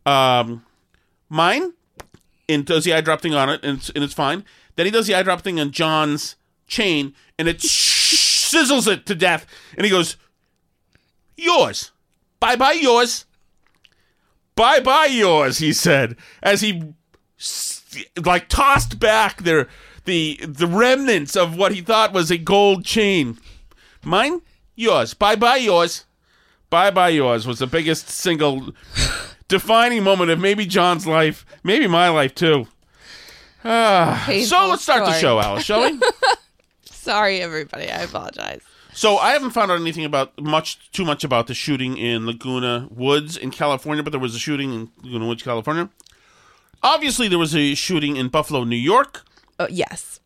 [0.05, 0.67] um,
[1.29, 1.75] "Mine."
[2.49, 4.45] And does the eye drop thing on it, and it's, and it's fine.
[4.75, 6.35] Then he does the eye drop thing on John's
[6.67, 9.47] chain, and it sizzles it to death.
[9.77, 10.17] And he goes,
[11.37, 11.93] "Yours,
[12.41, 13.27] bye bye, yours."
[14.57, 16.95] Bye bye yours he said as he
[18.25, 19.69] like tossed back their
[20.05, 23.39] the the remnants of what he thought was a gold chain
[24.05, 24.41] mine
[24.77, 26.05] yours bye bye yours
[26.69, 28.73] bye bye yours was the biggest single
[29.49, 32.67] defining moment of maybe john's life maybe my life too
[33.65, 36.01] ah, so let's start the show, Alice, shall we?
[36.85, 37.91] Sorry, everybody.
[37.91, 38.63] I apologize.
[39.01, 42.87] So I haven't found out anything about much too much about the shooting in Laguna
[42.91, 45.89] Woods in California, but there was a shooting in Laguna Woods, California.
[46.83, 49.25] Obviously, there was a shooting in Buffalo, New York.
[49.59, 50.21] Oh, yes.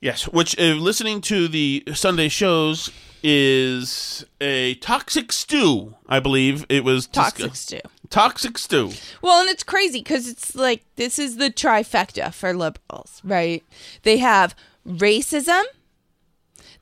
[0.00, 2.92] Yes, which uh, listening to the Sunday shows
[3.24, 5.96] is a toxic stew.
[6.08, 7.80] I believe it was Toxic stew.
[8.10, 8.92] Toxic stew.
[9.22, 13.64] Well, and it's crazy because it's like this is the trifecta for liberals, right?
[14.04, 14.54] They have
[14.86, 15.64] racism,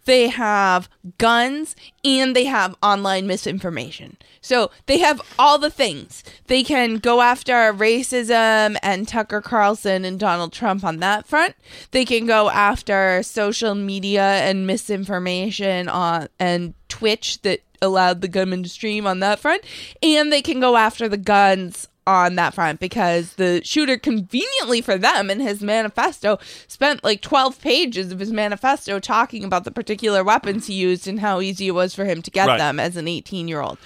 [0.09, 4.17] they have guns, and they have online misinformation.
[4.41, 6.25] So they have all the things.
[6.47, 11.57] They can go after racism and Tucker Carlson and Donald Trump on that front.
[11.91, 18.63] They can go after social media and misinformation on and Twitch that allowed the gunman
[18.63, 19.63] to stream on that front.
[20.03, 24.97] And they can go after the guns on that front because the shooter conveniently for
[24.97, 30.25] them in his manifesto spent like 12 pages of his manifesto talking about the particular
[30.25, 32.57] weapons he used and how easy it was for him to get Right.
[32.59, 33.77] them as an 18 year old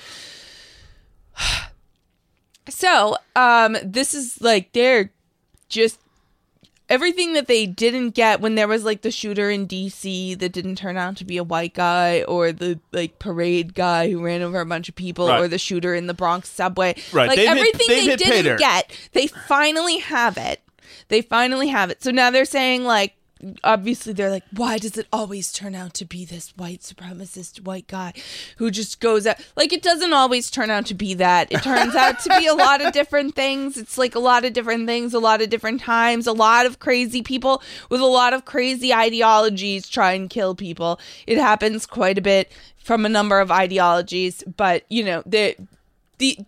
[2.69, 5.11] so um this is like they're
[5.69, 5.99] just
[6.93, 10.77] everything that they didn't get when there was like the shooter in DC that didn't
[10.77, 14.61] turn out to be a white guy or the like parade guy who ran over
[14.61, 15.41] a bunch of people Right.
[15.41, 16.95] or the shooter in the Bronx subway.
[17.13, 20.61] Right, Like they've everything they've they didn't get, they finally have it.
[21.09, 22.03] They finally have it.
[22.03, 23.15] So now they're saying like
[23.65, 27.87] obviously they're like why does it always turn out to be this white supremacist white
[27.87, 28.13] guy
[28.57, 31.51] who just goes out like it doesn't always turn out to be that.
[31.51, 33.77] It turns out to be a lot of different things.
[33.77, 36.79] It's like a lot of different things a lot of different times a lot of
[36.79, 41.01] crazy people with a lot of crazy ideologies try and kill people.
[41.27, 45.57] It happens quite a bit from a number of ideologies but you know the
[46.19, 46.39] the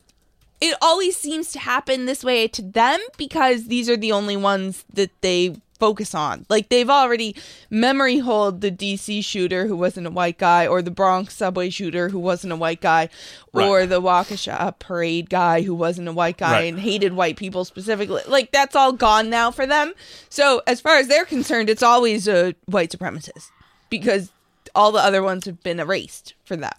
[0.61, 4.85] it always seems to happen this way to them because these are the only ones
[4.93, 6.47] that they focus on.
[6.49, 7.35] Like they've already
[7.71, 12.09] memory hold the DC shooter who wasn't a white guy, or the Bronx subway shooter
[12.09, 13.09] who wasn't a white guy,
[13.53, 16.65] or the Waukesha parade guy who wasn't a white guy Right.
[16.73, 18.23] and hated white people specifically.
[18.27, 19.93] Like that's all gone now for them.
[20.29, 23.51] So as far as they're concerned, it's always a white supremacist
[23.91, 24.31] because
[24.75, 26.73] all the other ones have been erased for them.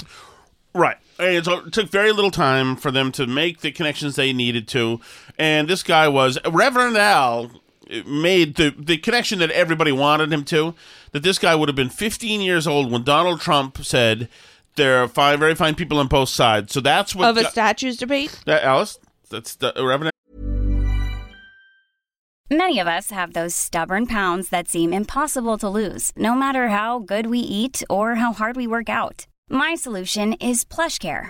[0.73, 0.97] Right.
[1.17, 4.99] It took very little time for them to make the connections they needed to.
[5.39, 7.51] And this guy was Reverend Al
[8.05, 10.73] made the the connection that everybody wanted him to.
[11.11, 14.27] That this guy would have been 15 years old when Donald Trump said
[14.75, 16.73] there are fine, very fine people on both sides.
[16.73, 18.39] So that's what Of a got- statues debate.
[18.45, 18.99] that Alice.
[19.29, 20.11] That's the revenue.
[22.51, 26.99] Many of us have those stubborn pounds that seem impossible to lose, no matter how
[26.99, 29.25] good we eat or how hard we work out.
[29.49, 31.29] My solution is PlushCare.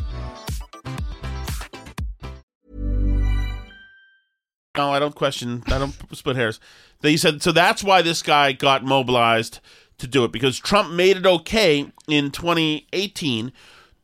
[4.77, 5.63] No, I don't question.
[5.67, 6.59] I don't split hairs.
[7.01, 7.51] They said so.
[7.51, 9.59] That's why this guy got mobilized
[9.97, 13.51] to do it because Trump made it okay in 2018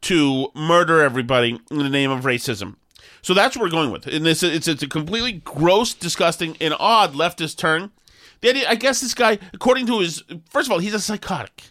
[0.01, 2.75] to murder everybody in the name of racism.
[3.21, 4.08] So that's what we're going with.
[4.08, 7.91] And this it's it's a completely gross, disgusting, and odd leftist turn.
[8.41, 11.63] The idea, I guess this guy, according to his, first of all, he's a psychotic.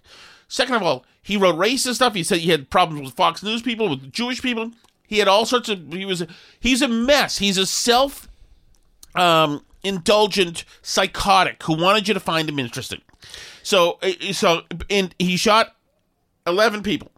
[0.48, 2.14] Second of all, he wrote racist stuff.
[2.14, 4.72] He said he had problems with Fox News people, with Jewish people.
[5.06, 5.92] He had all sorts of.
[5.92, 6.24] He was.
[6.58, 7.38] He's a mess.
[7.38, 8.28] He's a self
[9.18, 13.00] um, indulgent psychotic who wanted you to find him interesting.
[13.62, 15.74] So, uh, so, and he shot
[16.46, 17.10] eleven people,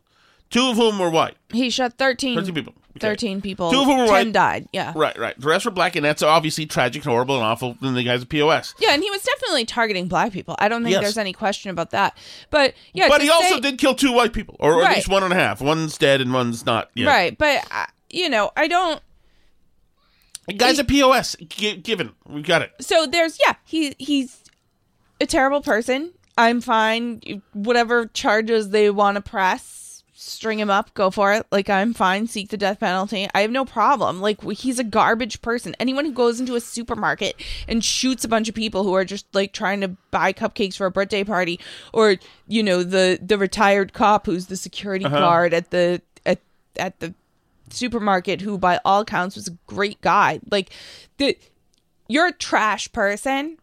[0.51, 1.37] two of whom were white.
[1.53, 2.75] He shot 13, 13 people.
[2.97, 3.07] Okay.
[3.07, 3.71] 13 people.
[3.71, 4.33] Two of whom were 10 white.
[4.33, 4.69] died.
[4.73, 4.93] Yeah.
[4.97, 5.39] Right, right.
[5.39, 7.77] The rest were black, and that's obviously tragic, horrible, and awful.
[7.81, 8.75] And the guy's a pos.
[8.81, 10.57] Yeah, and he was definitely targeting black people.
[10.59, 11.03] I don't think Yes.
[11.03, 12.17] there's any question about that.
[12.51, 15.09] But yeah, but he also say- did kill two white people, or, or at least
[15.09, 15.61] one and a half.
[15.61, 16.91] One's dead, and one's not.
[16.95, 17.07] Yeah.
[17.07, 19.01] Right, but uh, you know, I don't.
[20.49, 21.37] The guy's a pos.
[21.49, 22.73] G- given, we got it.
[22.81, 24.43] So there's yeah, he he's
[25.21, 26.13] a terrible person.
[26.37, 27.43] I'm fine.
[27.53, 31.47] Whatever charges they want to press, string him up, go for it.
[31.51, 33.29] Like I'm fine, seek the death penalty.
[33.35, 34.21] I have no problem.
[34.21, 35.77] Like he's a garbage person.
[35.79, 39.27] Anyone who goes into a supermarket and shoots a bunch of people who are just
[39.35, 41.61] like trying to buy cupcakes for a birthday party
[41.93, 45.19] or you know the the retired cop who's the security uh-huh.
[45.19, 46.41] guard at the at
[46.79, 47.15] at the
[47.73, 50.41] supermarket who by all accounts was a great guy.
[50.51, 50.71] Like
[51.19, 51.37] the
[52.09, 53.59] you're a trash person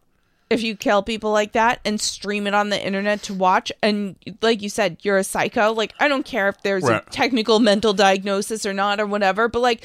[0.48, 4.14] if you kill people like that and stream it on the internet to watch and
[4.40, 7.02] like you said you're a psycho like i don't care if there's Right.
[7.04, 9.84] a technical mental diagnosis or not or whatever but like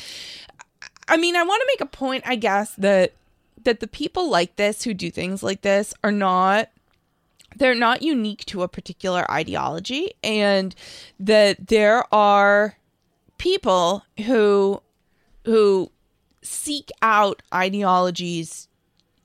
[1.08, 3.14] i mean i want to make a point i guess that
[3.64, 6.70] that the people like this who do things like this are not
[7.56, 10.76] they're not unique to a particular ideology and
[11.20, 12.76] that there are
[13.42, 14.80] people who
[15.46, 15.92] who
[16.44, 18.68] seek out ideologies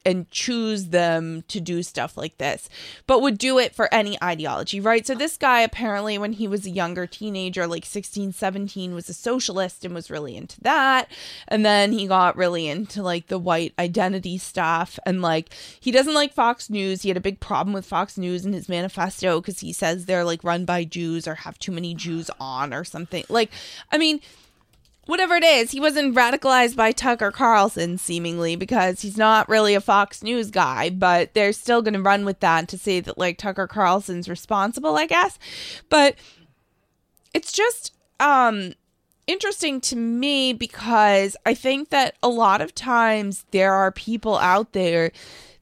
[0.06, 2.68] and choose them to do stuff like this,
[3.08, 5.04] but would do it for any ideology, right?
[5.04, 9.14] So this guy apparently when he was a younger teenager, like 16, 17, was a
[9.14, 11.10] socialist and was really into that.
[11.48, 16.14] And then he got really into like the white identity stuff and like he doesn't
[16.14, 17.02] like Fox News.
[17.02, 20.24] He had a big problem with Fox News in his manifesto cuz he says they're
[20.24, 23.24] like run by Jews or have too many Jews on or something.
[23.28, 23.50] Like
[23.90, 24.20] I mean,
[25.06, 29.80] whatever it is, he wasn't radicalized by Tucker Carlson, seemingly, because he's not really a
[29.80, 33.38] Fox News guy, but they're still going to run with that to say that, like,
[33.38, 35.38] Tucker Carlson's responsible, I guess.
[35.88, 36.16] But
[37.32, 38.74] it's just, um,
[39.26, 44.72] interesting to me because I think that a lot of times there are people out
[44.72, 45.10] there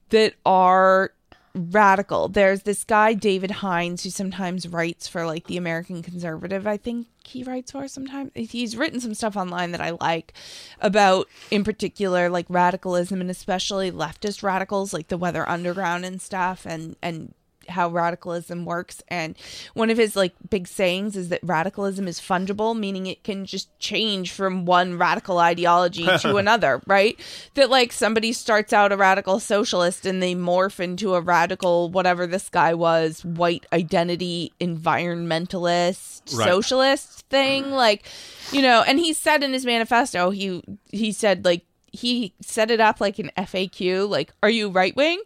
[0.09, 1.11] that are
[1.55, 2.27] radical.
[2.27, 6.67] There's this guy David Hines who sometimes writes for like the American Conservative.
[6.67, 8.31] I think he writes for sometimes.
[8.35, 10.33] He's written some stuff online that I like
[10.81, 16.65] about in particular like radicalism and especially leftist radicals like the Weather Underground and stuff
[16.65, 17.33] and and
[17.69, 19.01] how radicalism works.
[19.07, 19.35] And
[19.73, 23.67] one of his like big sayings is that radicalism is fungible meaning it can just
[23.79, 27.19] change from one radical ideology to another right?
[27.55, 32.27] That like somebody starts out a radical socialist and they morph into a radical whatever
[32.27, 36.47] this guy was white identity environmentalist Right.
[36.47, 38.03] socialist thing like
[38.51, 42.79] you know and he said in his manifesto he he said like he set it
[42.79, 45.21] up like an FAQ like are you right wing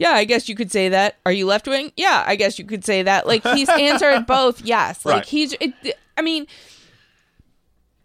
[0.00, 1.16] yeah, I guess you could say that.
[1.26, 1.90] Are you left wing?
[1.96, 3.26] Yeah, I guess you could say that.
[3.26, 4.62] Like he's answered both.
[4.64, 5.04] Yes.
[5.04, 5.26] Like Right.
[5.26, 5.74] he's it,
[6.16, 6.46] I mean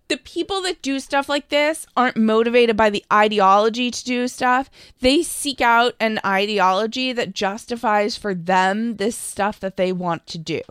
[0.09, 4.69] the people that do stuff like this aren't motivated by the ideology to do stuff.
[4.99, 10.37] They seek out an ideology that justifies for them this stuff that they want to
[10.37, 10.61] do.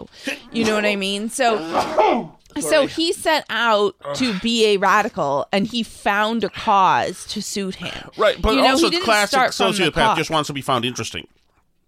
[0.53, 1.29] You know what I mean?
[1.31, 1.57] So
[2.61, 7.77] so he set out to be a radical and he found a cause to suit
[7.77, 8.11] him.
[8.17, 10.85] Right, but You know, also classic start from the sociopath just wants to be found
[10.85, 11.27] interesting.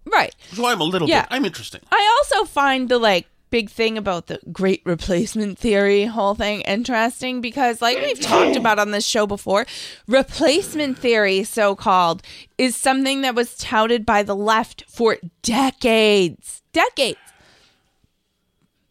[0.07, 0.35] Right.
[0.53, 1.23] So I'm a little Yeah.
[1.23, 1.29] bit.
[1.33, 1.81] I'm interesting.
[1.91, 7.41] I also find the like big thing about the great replacement theory whole thing interesting
[7.41, 9.65] because like we've talked about on this show before,
[10.09, 12.21] replacement theory so called
[12.59, 16.63] is something that was touted by the left for decades.
[16.73, 17.19] Decades.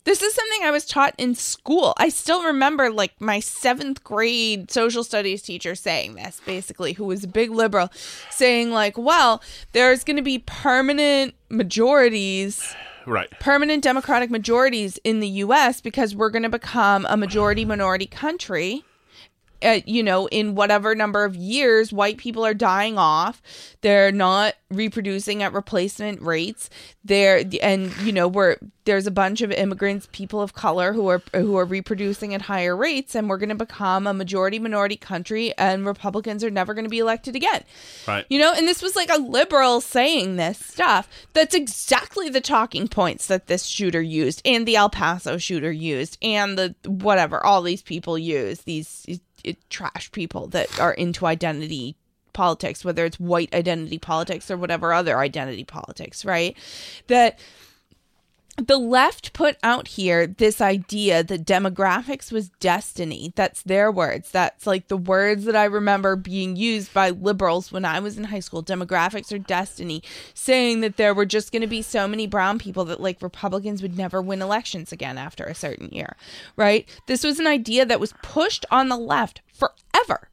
[0.05, 1.93] This is something I was taught in school.
[1.97, 7.23] I still remember like my seventh grade social studies teacher saying this, basically, who was
[7.23, 7.89] a big liberal,
[8.29, 9.41] saying, like, well,
[9.71, 12.75] there's going to be permanent majorities
[13.05, 13.29] Right.
[13.39, 18.83] permanent democratic majorities in the US because we're going to become a majority minority country.
[19.63, 23.41] Uh, you know, in whatever number of years, white people are dying off.
[23.81, 26.69] They're not reproducing at replacement rates.
[27.03, 31.21] They're and you know we're there's a bunch of immigrants, people of color who are
[31.33, 35.53] who are reproducing at higher rates, and we're going to become a majority minority country,
[35.57, 37.63] and Republicans are never going to be elected again.
[38.07, 38.25] Right.
[38.29, 41.07] You know, and this was like a liberal saying this stuff.
[41.33, 46.17] That's exactly the talking points that this shooter used, and the El Paso shooter used,
[46.21, 48.61] and the whatever all these people use.
[48.61, 49.19] These
[49.69, 51.95] trash people that are into identity
[52.33, 56.57] politics, whether it's white identity politics or whatever other identity politics, right?
[57.07, 57.39] That
[58.57, 63.33] the left put out here this idea that demographics was destiny.
[63.35, 64.29] That's their words.
[64.29, 68.25] That's like the words that I remember being used by liberals when I was in
[68.25, 68.63] high school.
[68.63, 70.03] Demographics are destiny,
[70.35, 73.81] saying that there were just going to be so many brown people that like Republicans
[73.81, 76.15] would never win elections again after a certain year,
[76.55, 76.87] right?
[77.07, 80.29] This was an idea that was pushed on the left forever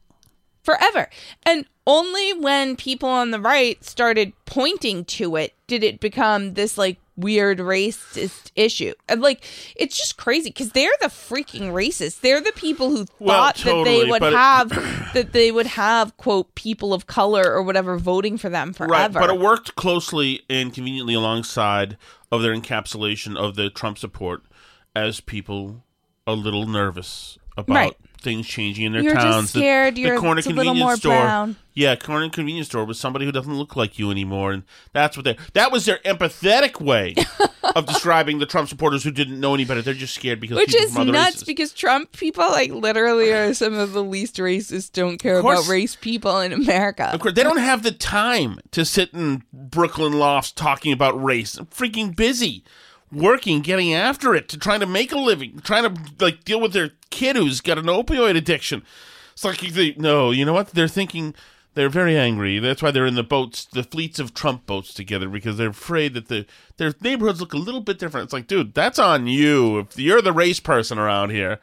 [0.62, 1.08] forever.
[1.44, 6.76] And only when people on the right started pointing to it did it become this
[6.76, 8.92] like weird racist issue.
[9.08, 9.44] And like
[9.76, 12.20] it's just crazy because they're the freaking racists.
[12.20, 14.68] They're the people who Well, thought that they would but it- have
[15.14, 18.92] that they would have quote people of color or whatever voting for them forever.
[18.92, 21.96] Right, but it worked closely and conveniently alongside
[22.32, 24.42] of their encapsulation of the Trump support
[24.94, 25.84] as people
[26.26, 27.96] a little nervous about Right.
[28.20, 29.52] Things changing in their You're just towns.
[29.52, 31.12] The- scared The, you're- corner a little convenience more store.
[31.22, 31.56] brown.
[31.72, 35.24] Yeah, corner convenience store with somebody who doesn't look like you anymore, and that's what
[35.24, 35.36] they.
[35.54, 37.14] That was their empathetic way
[37.76, 39.80] of describing the Trump supporters who didn't know any better.
[39.80, 43.74] They're just scared because Which people is nuts because Trump people like literally are some
[43.74, 45.60] of the least racist, don't care course.
[45.60, 47.04] about race people in America.
[47.14, 51.56] Of course, they don't have the time to sit in Brooklyn lofts talking about race.
[51.56, 52.64] I'm freaking busy
[53.12, 56.72] working, getting after it, to trying to make a living, trying to like deal with
[56.72, 58.82] their kid who's got an opioid addiction.
[59.32, 60.68] It's like they, no, you know what?
[60.68, 61.34] They're thinking
[61.74, 62.58] they're very angry.
[62.58, 66.14] That's why they're in the boats, the fleets of Trump boats together because they're afraid
[66.14, 66.46] that the
[66.76, 68.24] their neighborhoods look a little bit different.
[68.24, 69.78] It's like, dude, that's on you.
[69.80, 71.60] If you're the race person around here,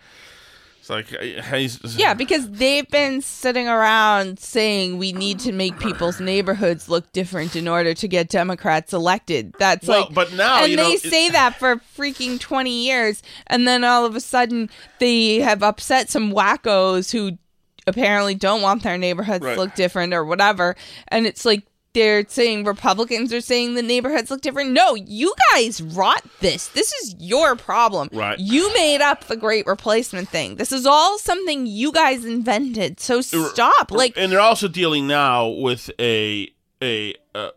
[0.90, 5.78] it's like, uh, hey, Yeah, because they've been sitting around saying we need to make
[5.80, 9.54] people's neighborhoods look different in order to get Democrats elected.
[9.60, 13.22] That's Well, like, but now, and they know, it- say that for freaking twenty years,
[13.48, 14.70] and then all of a sudden
[15.00, 17.38] they have upset some wackos who
[17.86, 19.56] apparently don't want their neighborhoods Right.
[19.56, 20.76] to look different or whatever,
[21.10, 21.64] and it's like.
[21.98, 24.70] They're saying Republicans are saying the neighborhoods look different.
[24.70, 26.68] No, you guys wrought this.
[26.68, 28.10] This is your problem.
[28.14, 28.38] Right.
[28.38, 30.58] You made up the great replacement thing.
[30.58, 33.00] This is all something you guys invented.
[33.00, 33.90] So stop.
[33.90, 37.50] Like and they're also dealing now with a a uh,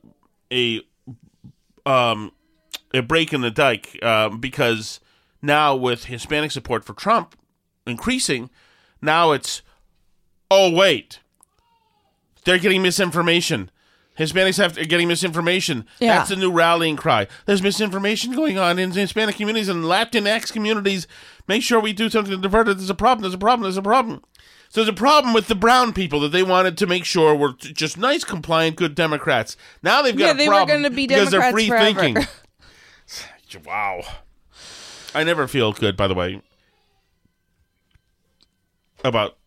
[0.51, 0.81] a
[1.85, 2.33] um
[2.95, 5.01] a break in the dike um, because
[5.43, 7.37] now with Hispanic support for Trump
[7.87, 8.49] increasing,
[9.03, 9.61] now it's
[10.51, 11.21] oh wait,
[12.47, 13.71] they're getting misinformation.
[14.21, 15.87] Hispanics have are getting misinformation.
[15.99, 16.19] Yeah.
[16.19, 17.27] That's the new rallying cry.
[17.47, 21.07] There's misinformation going on in Hispanic communities and Latinx communities.
[21.49, 22.77] Make sure we do something to divert it.
[22.77, 23.23] There's a problem.
[23.23, 23.63] There's a problem.
[23.63, 24.23] There's a problem.
[24.69, 27.55] So there's a problem with the brown people that they wanted to make sure were
[27.55, 29.57] just nice, compliant, good Democrats.
[29.83, 32.01] Now they've got Yeah, a they were problem gonna be because they're free forever.
[32.01, 32.27] thinking.
[33.65, 34.03] wow.
[35.15, 36.41] I never feel good, by the way,
[39.03, 39.39] about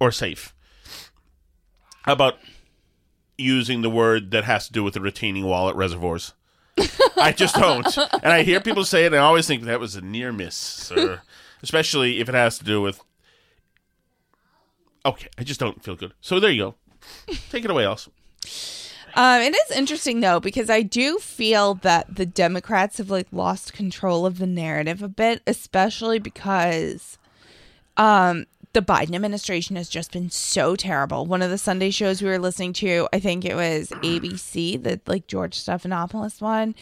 [0.00, 0.54] or safe
[2.06, 2.38] about
[3.38, 6.34] using the word that has to do with the retaining wall at reservoirs.
[7.16, 7.96] I just don't.
[7.96, 10.54] And I hear people say it, and I always think that was a near miss,
[10.54, 11.22] sir.
[11.62, 13.00] Especially if it has to do with.
[15.06, 16.12] Okay, I just don't feel good.
[16.20, 16.74] So there you go.
[17.50, 18.08] Take it away, Alice.
[19.14, 23.72] Um, it is interesting though because I do feel that the Democrats have like lost
[23.72, 27.18] control of the narrative a bit, especially because
[27.96, 31.24] um the Biden administration has just been so terrible.
[31.26, 35.00] One of the Sunday shows we were listening to, I think it was ABC, the
[35.06, 36.74] like George Stephanopoulos one.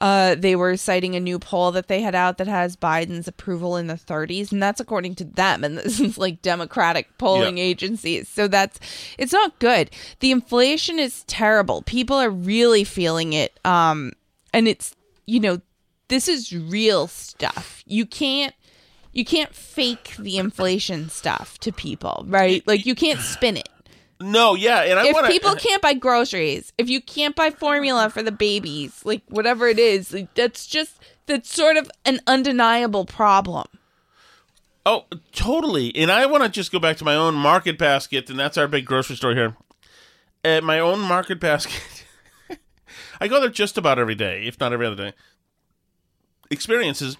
[0.00, 3.76] Uh, they were citing a new poll that they had out that has Biden's approval
[3.76, 5.64] in the 30s, and that's according to them.
[5.64, 7.64] And this is like Democratic polling Yeah.
[7.64, 8.28] agencies.
[8.28, 8.78] So that's
[9.18, 9.90] it's not good.
[10.20, 11.82] The inflation is terrible.
[11.82, 13.58] People are really feeling it.
[13.64, 14.12] Um,
[14.52, 14.94] and it's
[15.26, 15.60] you know,
[16.08, 17.82] this is real stuff.
[17.86, 18.54] You can't
[19.14, 22.66] you can't fake the inflation stuff to people, right?
[22.66, 23.68] Like you can't spin it.
[24.20, 28.10] No, yeah, and I If want people can't buy groceries, if you can't buy formula
[28.10, 33.04] for the babies, like whatever it is, like, that's just that's sort of an undeniable
[33.06, 33.66] problem.
[34.86, 35.94] Oh, totally.
[35.96, 38.68] And I want to just go back to my own market basket, and that's our
[38.68, 39.56] big grocery store here.
[40.44, 42.04] At my own market basket,
[43.20, 45.12] I go there just about every day, if not every other day.
[46.50, 47.16] Experiences.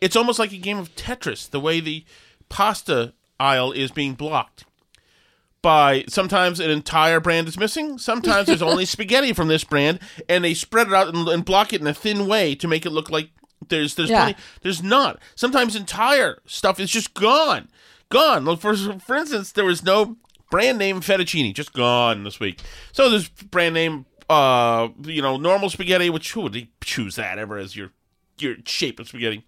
[0.00, 2.04] It's almost like a game of Tetris, the way the
[2.48, 4.64] pasta aisle is being blocked.
[5.60, 10.44] By sometimes an entire brand is missing, sometimes there's only spaghetti from this brand, and
[10.44, 12.90] they spread it out and, and block it in a thin way to make it
[12.90, 13.30] look like
[13.68, 14.22] there's there's Yeah.
[14.26, 14.38] plenty.
[14.62, 15.18] There's not.
[15.34, 17.68] Sometimes entire stuff is just gone,
[18.08, 18.44] gone.
[18.44, 20.16] Like for for instance, there was no
[20.48, 22.60] brand name fettuccine, just gone this week.
[22.92, 26.08] So there's brand name, uh, you know, normal spaghetti.
[26.08, 27.90] Which who would choose that ever as your
[28.38, 29.44] your shape of spaghetti?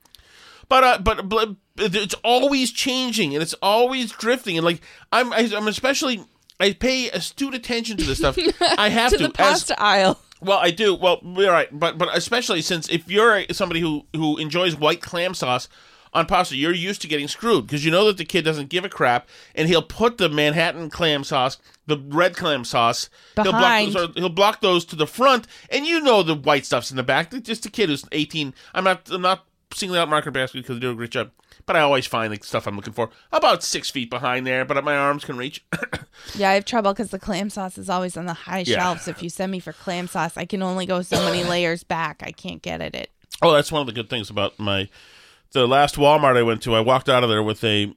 [0.71, 4.81] But uh, but but it's always changing and it's always drifting and like
[5.12, 6.25] I'm I, I'm especially
[6.61, 8.39] I pay astute attention to this stuff.
[8.79, 10.21] I have to to, the as- pasta aisle.
[10.41, 10.95] well, I do.
[10.95, 15.35] Well, all right, but but especially since if you're somebody who who enjoys white clam
[15.35, 15.68] sauce
[16.12, 18.85] on pasta, you're used to getting screwed because you know that the kid doesn't give
[18.85, 23.55] a crap, and he'll put the Manhattan clam sauce, the red clam sauce, he'll block
[23.55, 23.93] Behind.
[23.93, 27.03] those, he'll block those to the front, and you know the white stuff's in the
[27.03, 27.33] back.
[27.43, 28.55] Just a kid who's 18.
[28.73, 31.31] I'm not I'm not singling out Market Basket because they do a great job.
[31.66, 34.83] But I always find the stuff I'm looking for about six feet behind there, but
[34.85, 35.64] my arms can reach.
[36.35, 38.77] Yeah, I have trouble because the clam sauce is always on the high Yeah.
[38.77, 39.09] shelves.
[39.09, 42.23] If you send me for clam sauce, I can only go so many layers back.
[42.25, 43.11] I can't get at it.
[43.41, 44.89] Oh, that's one of the good things about my
[45.53, 46.75] the last Walmart I went to.
[46.75, 47.95] I walked out of there with a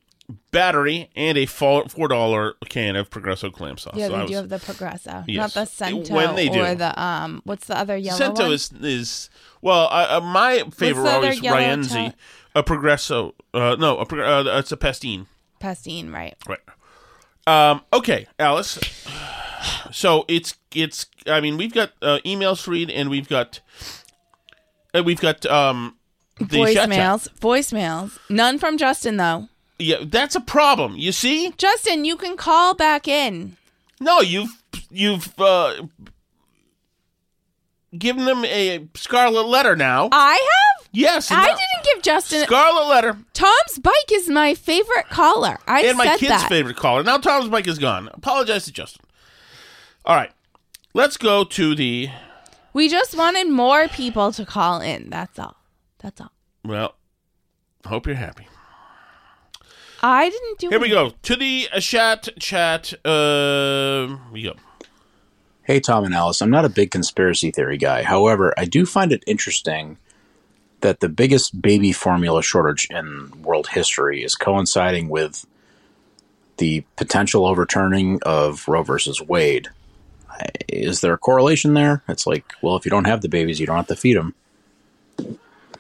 [0.51, 3.95] battery and a four dollar can of Progresso clam sauce.
[3.95, 5.37] Yeah, So they do have the Progresso, Yes.
[5.37, 6.61] not the Cento When they do.
[6.61, 7.41] or the um.
[7.45, 8.53] What's the other yellow Cento one?
[8.53, 9.29] is is
[9.61, 12.15] well, uh, my favorite always Rienzi, tart?
[12.55, 13.33] A progresso.
[13.53, 15.27] Uh, no, a, uh, it's a pastine.
[15.59, 16.35] Pastine, right?
[16.47, 16.59] Right.
[17.47, 18.79] Um, okay, Alice.
[19.91, 21.05] So it's it's.
[21.27, 23.61] I mean, we've got uh, emails to read, and we've got
[24.93, 25.95] and we've got um
[26.37, 26.45] the.
[26.45, 27.27] Voicemails.
[27.39, 28.17] Voicemails.
[28.29, 29.47] None from Justin though.
[29.79, 30.95] Yeah, that's a problem.
[30.97, 31.51] You see?
[31.57, 33.57] Justin, you can call back in.
[33.99, 35.83] No, you've you've uh,
[37.97, 40.09] given them a scarlet letter now.
[40.11, 40.87] I have.
[40.91, 42.41] yes, I now- didn't give Justin.
[42.41, 45.57] A scarlet letter, Tom's bike is my favorite caller.
[45.67, 46.49] I and my said kid's that.
[46.49, 47.03] favorite caller.
[47.03, 48.09] Now Tom's bike is gone.
[48.13, 49.03] Apologize to Justin.
[50.05, 50.31] All right,
[50.93, 52.09] let's go to the.
[52.73, 55.09] We just wanted more people to call in.
[55.09, 55.55] That's all.
[55.99, 56.31] That's all.
[56.65, 56.95] Well,
[57.85, 58.47] hope you're happy.
[60.03, 60.67] I didn't do.
[60.67, 60.71] It.
[60.71, 62.93] Here we go to the uh, chat chat.
[63.05, 64.55] Uh, we go.
[65.63, 66.41] Hey, Tom and Alice.
[66.41, 68.03] I'm not a big conspiracy theory guy.
[68.03, 69.97] However, I do find it interesting
[70.81, 75.47] that the biggest baby formula shortage in world history is coinciding with
[76.57, 79.69] the potential overturning of Roe versus Wade.
[80.67, 82.03] Is there a correlation there?
[82.09, 84.35] It's like, well, if you don't have the babies, you don't have to feed them.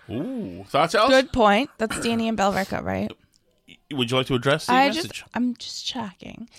[0.09, 1.09] Ooh, thoughts, Alice?
[1.09, 1.69] Good point.
[1.77, 3.11] That's Danny and Billerica, right?
[3.93, 5.11] Would you like to address the I message?
[5.11, 6.49] just, I'm just checking.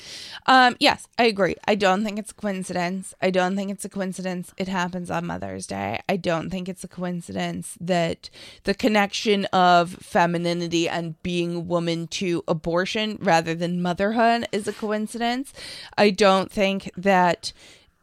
[0.47, 1.57] Um, yes, I agree.
[1.67, 3.15] I don't think it's a coincidence.
[3.21, 4.53] I don't think it's a coincidence.
[4.57, 6.01] It happens on Mother's Day.
[6.09, 8.31] I don't think it's a coincidence that
[8.65, 14.73] the connection of femininity and being a woman to abortion rather than motherhood is a
[14.73, 15.53] coincidence.
[15.99, 17.53] I don't think that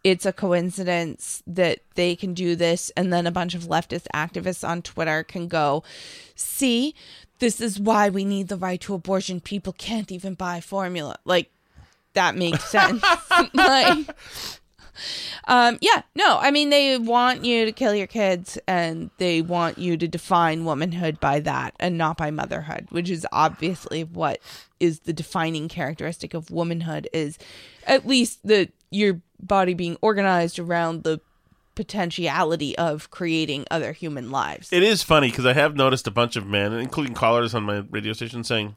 [0.04, 4.68] it's a coincidence that they can do this and then a bunch of leftist activists
[4.68, 5.84] on Twitter can go,
[6.34, 6.96] see,
[7.42, 9.42] this is why we need the right to abortion.
[9.42, 11.18] People can't even buy formula.
[11.26, 11.50] Like,
[12.14, 13.04] that makes sense.
[13.54, 14.16] like,
[15.48, 19.80] um, yeah, no, I mean, they want you to kill your kids and they want
[19.80, 24.40] you to define womanhood by that and not by motherhood, which is obviously what
[24.80, 27.40] is the defining characteristic of womanhood is
[27.88, 31.20] at least the your body being organized around the
[31.76, 34.72] potentiality of creating other human lives.
[34.72, 37.84] It is funny because I have noticed a bunch of men, including callers on my
[37.90, 38.76] radio station, saying,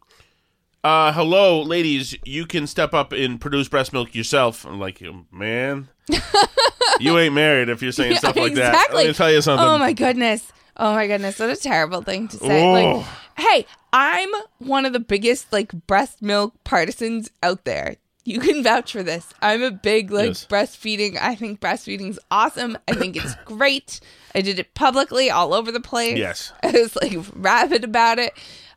[0.82, 5.88] uh, "Hello, ladies, you can step up and produce breast milk yourself." I'm like, "Man,
[7.00, 9.66] you ain't married if you're saying Yeah, stuff like that." Let me tell you something.
[9.66, 10.52] Oh my goodness.
[10.76, 11.38] Oh my goodness.
[11.38, 12.64] What a terrible thing to say.
[12.64, 12.72] Oh.
[12.72, 13.06] Like,
[13.38, 14.28] hey, I'm
[14.58, 17.96] one of the biggest like breast milk partisans out there.
[18.24, 19.32] You can vouch for this.
[19.42, 20.46] I'm a big like Yes.
[20.46, 21.18] breastfeeding.
[21.20, 22.78] I think breastfeeding's awesome.
[22.88, 24.00] I think it's great.
[24.34, 26.16] I did it publicly all over the place.
[26.16, 26.52] Yes.
[26.62, 28.32] I was like rabid about it.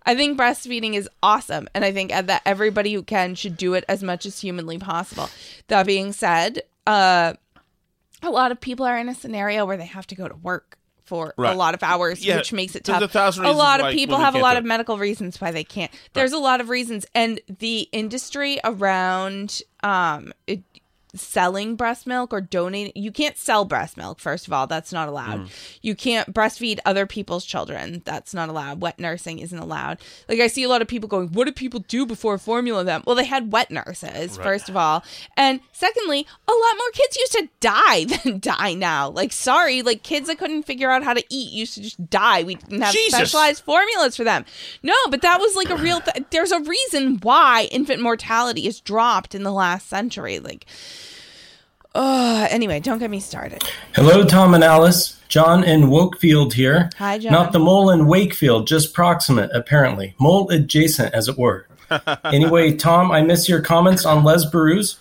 [0.06, 3.84] I think breastfeeding is awesome, and I think that everybody who can should do it
[3.90, 5.30] as much as humanly possible.
[5.68, 7.34] That being said, uh,
[8.24, 10.78] a lot of people are in a scenario where they have to go to work
[11.08, 11.54] for Right.
[11.54, 13.02] a lot of hours, Yeah, which makes it tough.
[13.02, 15.92] a thousand a lot of people have a lot of medical reasons why they can't.
[16.14, 20.62] There's a lot of reasons, and the industry around um it,
[21.18, 24.68] selling breast milk or donating you can't sell breast milk first of all.
[24.68, 25.42] That's not allowed.
[25.42, 25.78] Mm.
[25.82, 28.02] you can't breastfeed other people's children.
[28.06, 28.82] That's not allowed.
[28.82, 30.00] Wet nursing isn't allowed.
[30.30, 33.04] Like i see a lot of people going what do people do before formula them
[33.06, 35.04] well they had wet nurses first of all.
[35.36, 39.10] And secondly a lot more kids used to die than die now.
[39.10, 42.44] Like sorry like kids that couldn't figure out how to eat used to just die.
[42.44, 43.14] We didn't have Jesus.
[43.14, 44.46] specialized formulas for them.
[44.84, 48.80] No but that was like a real th- there's a reason why infant mortality is
[48.82, 50.40] dropped in the last century.
[50.40, 50.66] Like
[51.96, 53.64] uh anyway don't get me started
[53.94, 55.20] Hello, Tom and Alice.
[55.28, 56.90] John in Wakefield here.
[56.98, 57.32] Hi, John.
[57.34, 60.16] Not the mole in Wakefield, just proximate, apparently.
[60.20, 61.68] Mole adjacent, as it were.
[62.24, 64.98] anyway, Tom, I miss your comments on Les Barus.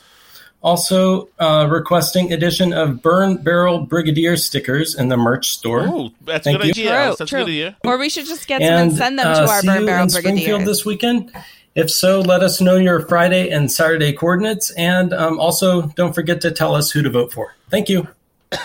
[0.62, 5.82] Also, uh, requesting addition of Burn Barrel Brigadier stickers in the merch store.
[5.86, 6.90] Oh, that's Thank a good you.
[6.90, 7.04] idea.
[7.04, 7.76] true That's true a good idea.
[7.84, 9.80] or we should just get some and, And send them uh, to our see burn
[9.82, 11.30] you barrel in Springfield this weekend.
[11.76, 16.40] If so, let us know your Friday and Saturday coordinates, and um, also don't forget
[16.40, 17.54] to tell us who to vote for.
[17.70, 18.08] Thank you.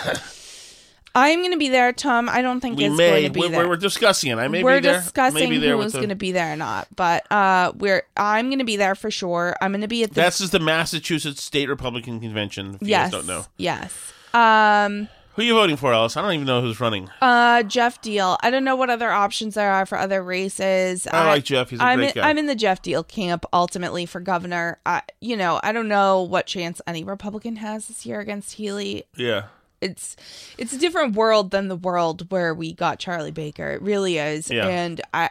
[1.14, 3.10] i'm going to be there tom i don't think We it's may.
[3.10, 4.38] going to be We're, there we're discussing it.
[4.38, 4.98] I may we're be there.
[5.00, 8.46] discussing Maybe there who's the- going to be there or not but uh we're i'm
[8.48, 10.58] going to be there for sure i'm going to be at the This is the
[10.60, 12.78] Massachusetts State Republican Convention.
[12.80, 13.92] If yes you guys don't know, yes
[14.32, 16.16] um who are you voting for, Alice?
[16.16, 17.08] I don't even know who's running.
[17.20, 18.36] Uh, Geoff Diehl.
[18.42, 21.06] I don't know what other options there are for other races.
[21.06, 21.70] I like Geoff.
[21.70, 22.28] He's a I'm great in, guy.
[22.28, 24.78] I'm in the Geoff Diehl camp ultimately for governor.
[24.84, 29.04] I, you know, I don't know what chance any Republican has this year against Healey.
[29.16, 29.44] yeah.
[29.80, 30.14] It's
[30.58, 33.68] it's a different world than the world where we got Charlie Baker.
[33.70, 34.68] It really is, Yeah.
[34.68, 35.30] and I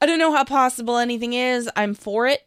[0.00, 1.68] I don't know how possible anything is.
[1.74, 2.46] I'm for it.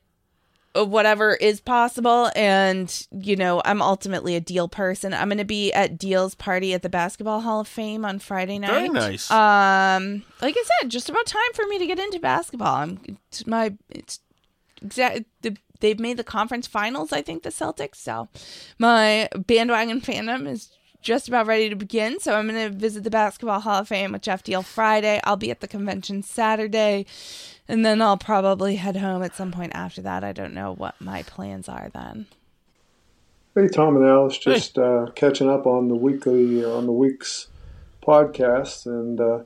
[0.73, 2.31] Whatever is possible.
[2.35, 5.13] And you know i'm ultimately a diehl person.
[5.13, 8.57] I'm going to be at diehl's party at the basketball hall of fame on friday
[8.59, 8.71] night.
[8.71, 9.29] Very nice.
[9.31, 12.75] um like i said just about time for me to get into basketball.
[12.75, 12.99] I'm
[13.29, 14.19] it's my it's
[14.81, 17.95] exact the, they've made the conference finals i think the celtics.
[17.95, 18.29] So
[18.79, 20.71] my bandwagon fandom is
[21.01, 24.11] just about ready to begin so i'm going to visit the basketball hall of fame
[24.11, 25.19] with geoff diehl friday.
[25.23, 27.05] I'll be at the convention saturday
[27.67, 30.23] and then i'll probably head home at some point after that.
[30.23, 32.27] I don't know what my plans are then.
[33.55, 37.47] Hey, Tom and Alice, just uh, catching up on the weekly on the week's
[38.01, 39.39] podcast, and uh,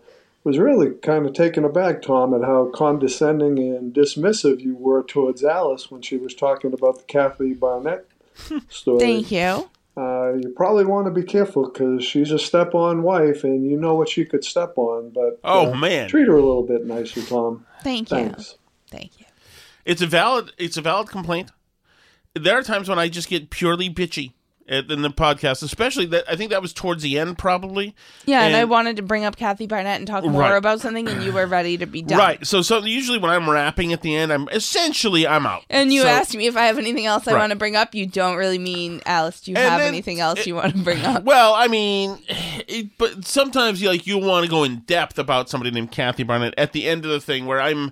[0.44, 5.44] was really kind of taken aback, Tom, at how condescending and dismissive you were towards
[5.44, 8.06] Alice when she was talking about the Kathy Barnette
[8.70, 9.00] story.
[9.00, 13.66] thank you Uh, you probably want to be careful because she's a step-on wife, and
[13.70, 15.10] you know what she could step on.
[15.12, 16.10] But Oh, uh, man.
[16.10, 17.66] treat her a little bit nicer, Tom.
[17.82, 18.36] thank you
[18.92, 19.26] thank you
[19.86, 20.52] It's a valid.
[20.58, 21.52] It's a valid complaint.
[22.34, 24.34] There are times when I just get purely bitchy at,
[24.68, 26.24] in the podcast, especially that.
[26.28, 27.96] I think that was towards the end, probably.
[28.26, 30.56] yeah and, i wanted to bring up kathy barnette and talk more Right.
[30.58, 32.46] about something and you were ready to be done Right.
[32.48, 35.64] So, so usually when I'm rapping at the end, I'm essentially I'm out.
[35.70, 37.40] and you So- asked me if I have anything else I Right.
[37.40, 37.94] want to bring up.
[37.94, 40.82] You don't really mean, Alice, do you And have then- anything else you want to
[40.84, 41.24] bring up?
[41.24, 42.18] Well, I mean,
[42.68, 46.24] it, but sometimes you like you want to go in depth about somebody named Kathy
[46.24, 47.92] Barnette at the end of the thing where I'm.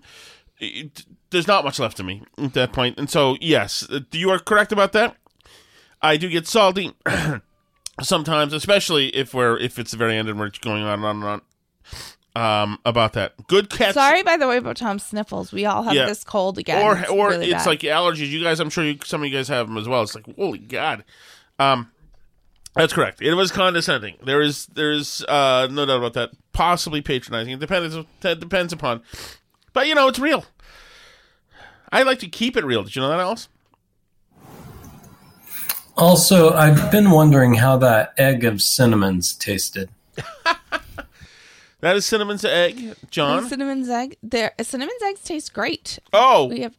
[0.59, 4.29] It, there's not much left of me at that point, and so yes, uh, you
[4.29, 5.15] are correct about that.
[6.03, 6.91] I do get salty
[8.01, 11.15] sometimes, especially if we're if it's the very end and we're going on and on
[11.15, 11.41] and on.
[12.35, 13.33] Um, about that.
[13.47, 13.93] Good catch.
[13.93, 15.51] Sorry, by the way, about Tom's sniffles.
[15.51, 16.07] We all have Yeah.
[16.07, 16.83] this cold again.
[16.83, 17.69] or It's or really it's bad.
[17.69, 18.29] like allergies.
[18.29, 20.01] You guys, I'm sure you, some of you guys have them as well.
[20.01, 21.03] It's like holy god.
[21.59, 21.91] Um,
[22.75, 23.21] that's correct.
[23.21, 24.15] It was condescending.
[24.25, 26.31] There is there is uh no doubt about that.
[26.53, 27.53] Possibly patronizing.
[27.53, 27.95] It depends.
[27.95, 29.03] It depends upon.
[29.73, 30.43] But you know, it's real.
[31.91, 32.81] I like to keep it real.
[32.81, 33.47] Did you know that, Alice?
[35.95, 39.89] Also, I've been wondering how that egg of cinnamons tasted.
[41.81, 43.45] That is cinnamon's egg, John.
[43.49, 44.15] cinnamon's egg.
[44.23, 45.99] There, cinnamon's eggs taste great.
[46.13, 46.77] Oh, We have,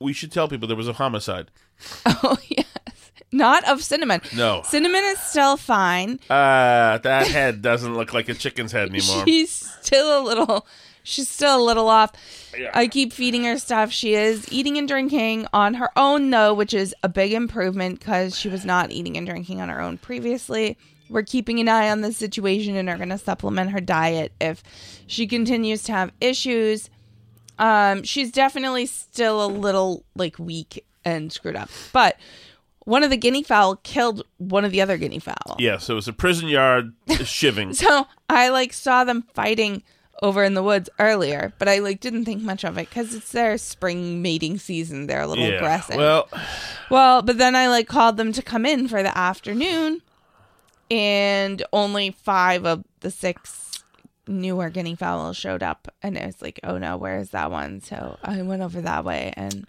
[0.00, 1.52] we should tell people there was a homicide.
[2.06, 2.66] oh yes,
[3.30, 4.20] not of cinnamon.
[4.34, 4.62] No.
[4.64, 6.18] cinnamon is still fine.
[6.28, 9.22] Uh, that head doesn't look like a chicken's head anymore.
[9.28, 10.66] She's still a little.
[11.02, 12.12] She's still a little off.
[12.56, 12.70] Yeah.
[12.74, 13.90] I keep feeding her stuff.
[13.92, 18.38] She is eating and drinking on her own, though, which is a big improvement because
[18.38, 20.76] she was not eating and drinking on her own previously.
[21.10, 24.62] We're keeping an eye on the situation and are going to supplement her diet if
[25.06, 26.88] she continues to have issues.
[27.58, 32.16] Um, she's definitely still a little like weak and screwed up, but
[32.84, 35.56] one of the guinea fowl killed one of the other guinea fowl.
[35.58, 36.94] Yeah, so it was a prison yard
[37.24, 37.74] shiving.
[37.74, 39.82] So I like saw them fighting
[40.22, 43.32] over in the woods earlier, but I like didn't think much of it because it's
[43.32, 45.08] their spring mating season.
[45.08, 45.56] They're a little yeah.
[45.56, 45.96] aggressive.
[45.96, 46.28] Well,
[46.88, 50.00] well, but then I like called them to come in for the afternoon,
[50.90, 53.82] and only five of the six
[54.28, 57.80] newer guinea fowls showed up, and it was like, oh no, where's that one?
[57.80, 59.66] So I went over that way, and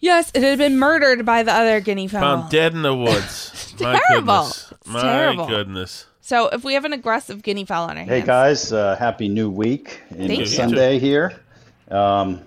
[0.00, 2.20] yes, it had been murdered by the other guinea fowl.
[2.20, 3.74] found dead in the woods.
[3.80, 4.26] My terrible.
[4.26, 4.72] goodness.
[4.86, 5.46] My terrible.
[5.46, 6.06] goodness.
[6.20, 9.28] So if we have an aggressive guinea fowl on our Hey hands, guys, uh, happy
[9.28, 10.46] new week in Thank you.
[10.46, 11.32] Sunday here.
[11.90, 12.40] Um,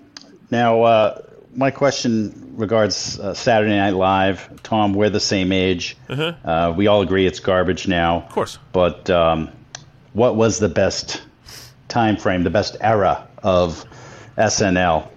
[0.51, 1.21] now, uh,
[1.55, 4.61] my question regards uh, Saturday Night Live.
[4.63, 5.97] Tom, we're the same age.
[6.09, 8.17] Uh, we all agree it's garbage now.
[8.17, 8.33] Of Uh-huh.
[8.33, 8.59] course.
[8.71, 9.49] But um,
[10.13, 11.21] what was the best
[11.87, 13.83] time frame, the best era of
[14.37, 15.09] SNL,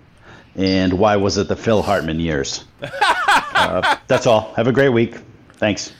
[0.56, 2.64] and why was it the Phil Hartman years?
[2.82, 4.52] uh, that's all.
[4.54, 5.16] Have a great week.
[5.54, 5.92] Thanks.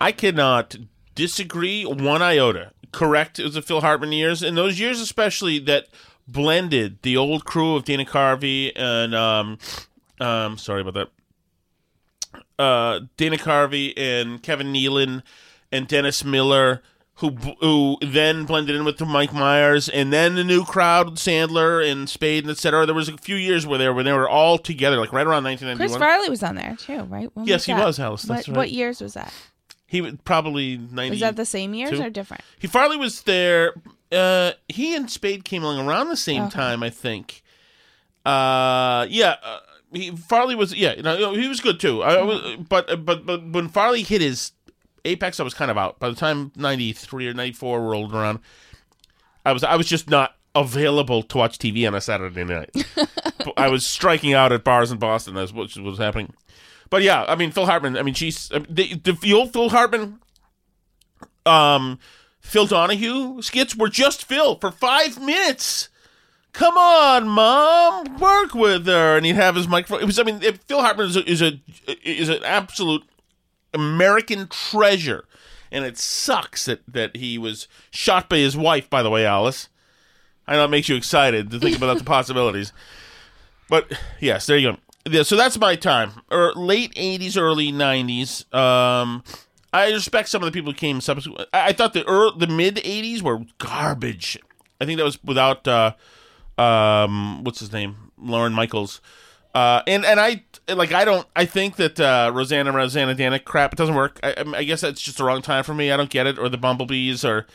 [0.00, 0.76] I cannot
[1.18, 2.70] disagree one iota.
[2.92, 5.88] Correct, it was the Phil Hartman years, and those years especially that
[6.26, 9.58] blended the old crew of Dana Carvey and um,
[10.20, 11.08] um, sorry about that,
[12.58, 15.22] uh, Dana Carvey and Kevin Nealon
[15.70, 16.82] and Dennis Miller,
[17.16, 21.86] who who then blended in with the Mike Myers, and then the new crowd, Sandler
[21.86, 22.86] and Spade and etc.
[22.86, 25.26] There was a few years where they were, when they were all together, like right
[25.26, 25.98] around Chris 1991.
[25.98, 27.28] Farley was on there too, right?
[27.34, 27.84] When Yes, was he that?
[27.84, 28.56] was, Alice, that's what, right.
[28.56, 29.32] what years was that?
[29.88, 31.10] He would probably 90.
[31.10, 32.44] Was that the same years or different?
[32.58, 33.72] He Farley was there.
[34.12, 36.50] Uh, he and Spade came along around the same Okay.
[36.54, 37.42] time, I think.
[38.24, 39.36] Uh, yeah.
[39.42, 39.58] Uh,
[39.92, 42.02] he, Farley was yeah, you know, he was good too.
[42.02, 44.52] I, I was, but but but when Farley hit his
[45.06, 45.98] apex, I was kind of out.
[45.98, 48.40] By the time ninety three or ninety four rolled around,
[49.46, 52.70] I was I was just not available to watch TV on a Saturday night.
[53.56, 55.34] I was striking out at bars in Boston.
[55.34, 56.34] That's what was happening.
[56.90, 57.96] But yeah, I mean Phil Hartman.
[57.96, 60.20] I mean, she's the, the the old Phil Hartman,
[61.44, 61.98] um,
[62.40, 65.88] Phil Donahue skits were just Phil for five minutes.
[66.52, 70.00] come on, mom, work with her, and he'd have his microphone.
[70.00, 71.60] It was, I mean, if Phil Hartman is a, is a
[72.02, 73.02] is an absolute
[73.74, 75.24] American treasure,
[75.70, 78.88] and it sucks that that he was shot by his wife.
[78.88, 79.68] By the way, Alice,
[80.46, 82.72] I know it makes you excited to think about the possibilities,
[83.68, 84.78] but yes, there you go.
[85.10, 88.52] Yeah, so that's my time, or late '80s, early '90s.
[88.54, 89.22] Um,
[89.72, 91.48] I respect some of the people who came subsequent.
[91.52, 94.38] I, I thought the early, the mid '80s were garbage.
[94.80, 95.92] I think that was without uh,
[96.58, 99.00] um, what's his name, Lorne Michaels.
[99.54, 103.72] Uh, and and I like I don't I think that uh, Rosanna Rosanna Danik crap
[103.72, 104.20] it doesn't work.
[104.22, 105.90] I, I guess that's just the wrong time for me.
[105.90, 107.46] I don't get it, or the bumblebees, or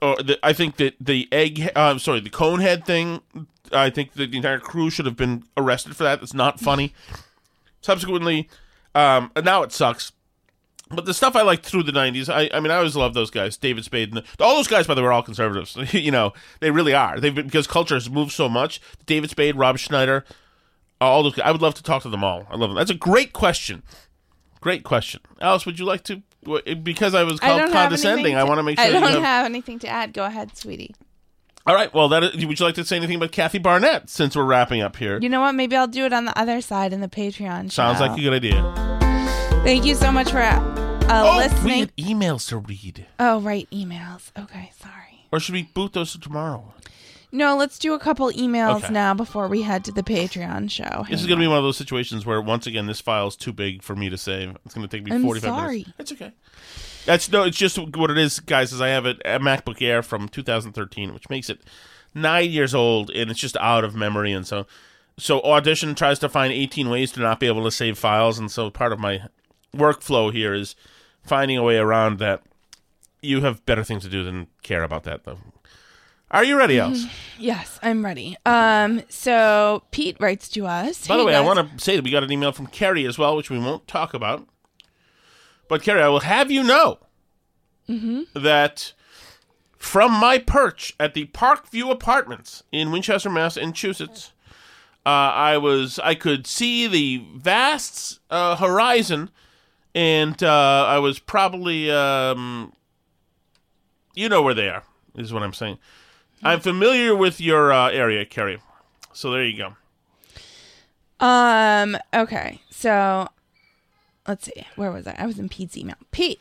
[0.00, 1.70] or the, I think that the egg.
[1.74, 3.20] Uh, I'm sorry, the cone head thing.
[3.72, 6.22] I think that the entire crew should have been arrested for that.
[6.22, 6.94] It's not funny.
[7.80, 8.48] Subsequently,
[8.94, 10.12] um, now it sucks.
[10.90, 13.30] But the stuff I liked through the '90s, I, I mean, I always loved those
[13.30, 13.56] guys.
[13.56, 15.76] David Spade, and the, all those guys, by the way, are all conservatives.
[15.92, 17.20] you know, they really are.
[17.20, 18.80] They've been because culture has moved so much.
[19.04, 20.24] David Spade, Rob Schneider,
[21.00, 21.34] all those.
[21.34, 22.46] Guys, I would love to talk to them all.
[22.50, 22.76] I love them.
[22.76, 23.82] That's a great question.
[24.60, 25.66] Great question, Alice.
[25.66, 26.22] Would you like to?
[26.82, 28.84] Because I was I called have condescending, I want to make sure.
[28.84, 30.12] I you don't have, have anything to add.
[30.12, 30.94] Go ahead, sweetie.
[31.66, 31.92] All right.
[31.92, 34.80] Well, that is, would you like to say anything about Kathy Barnette since we're wrapping
[34.80, 35.18] up here?
[35.20, 35.52] You know what?
[35.52, 37.70] Maybe I'll do it on the other side in the Patreon.
[37.70, 38.06] Sounds show.
[38.06, 38.62] like a good idea.
[39.64, 40.60] Thank you so much for uh,
[41.10, 41.78] oh, we listening.
[41.80, 44.30] had emails to read, Oh, right, emails.
[44.38, 45.26] Okay, sorry.
[45.32, 46.72] or should we boot those to tomorrow?
[47.30, 48.92] No, let's do a couple emails Okay.
[48.92, 51.04] now before we head to the Patreon show.
[51.10, 53.36] This is going to be one of those situations where, once again, this file is
[53.36, 54.56] too big for me to save.
[54.64, 55.76] It's going to take me I'm 45 sorry.
[55.78, 55.92] minutes.
[55.98, 56.32] It's okay.
[57.04, 57.42] That's no.
[57.44, 58.72] It's just what it is, guys.
[58.72, 61.60] Is I have a, a MacBook Air from 2013, which makes it
[62.14, 64.32] nine years old, and it's just out of memory.
[64.32, 64.66] And so,
[65.18, 68.50] so Audition tries to find 18 ways to not be able to save files, and
[68.50, 69.22] so part of my
[69.74, 70.74] workflow here is
[71.22, 72.42] finding a way around that.
[73.20, 75.38] You have better things to do than care about that, though.
[76.30, 77.06] Are you ready, Alice?
[77.38, 78.36] Yes, I'm ready.
[78.44, 81.06] Um, so Pete writes to us.
[81.06, 83.06] By the "Hey, way, I want to say that we got an email from Kerry
[83.06, 84.46] as well, which we won't talk about.
[85.68, 86.98] But Kerry, I will have you know
[88.34, 88.92] that
[89.78, 94.32] from my perch at the Parkview Apartments in Winchester, Massachusetts,
[95.06, 99.30] uh, I was I could see the vast uh, horizon,
[99.94, 102.74] and uh, I was probably um,
[104.14, 104.82] you know where they are
[105.14, 105.78] is what I'm saying.
[106.42, 108.60] I'm familiar with your uh, area, Carrie.
[109.12, 109.74] So there you go.
[111.24, 111.96] Um.
[112.14, 112.60] Okay.
[112.70, 113.28] So,
[114.26, 114.64] let's see.
[114.76, 115.16] Where was I?
[115.18, 115.96] I was in Pete's email.
[116.12, 116.40] Pete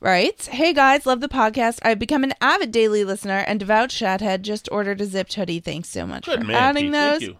[0.00, 1.78] writes, "Hey guys, love the podcast.
[1.82, 4.42] I've become an avid daily listener and devout shathead.
[4.42, 5.60] Just ordered a zipped hoodie.
[5.60, 6.92] Thanks so much Good for man, adding Pete.
[6.92, 7.10] those.
[7.20, 7.36] Thank you.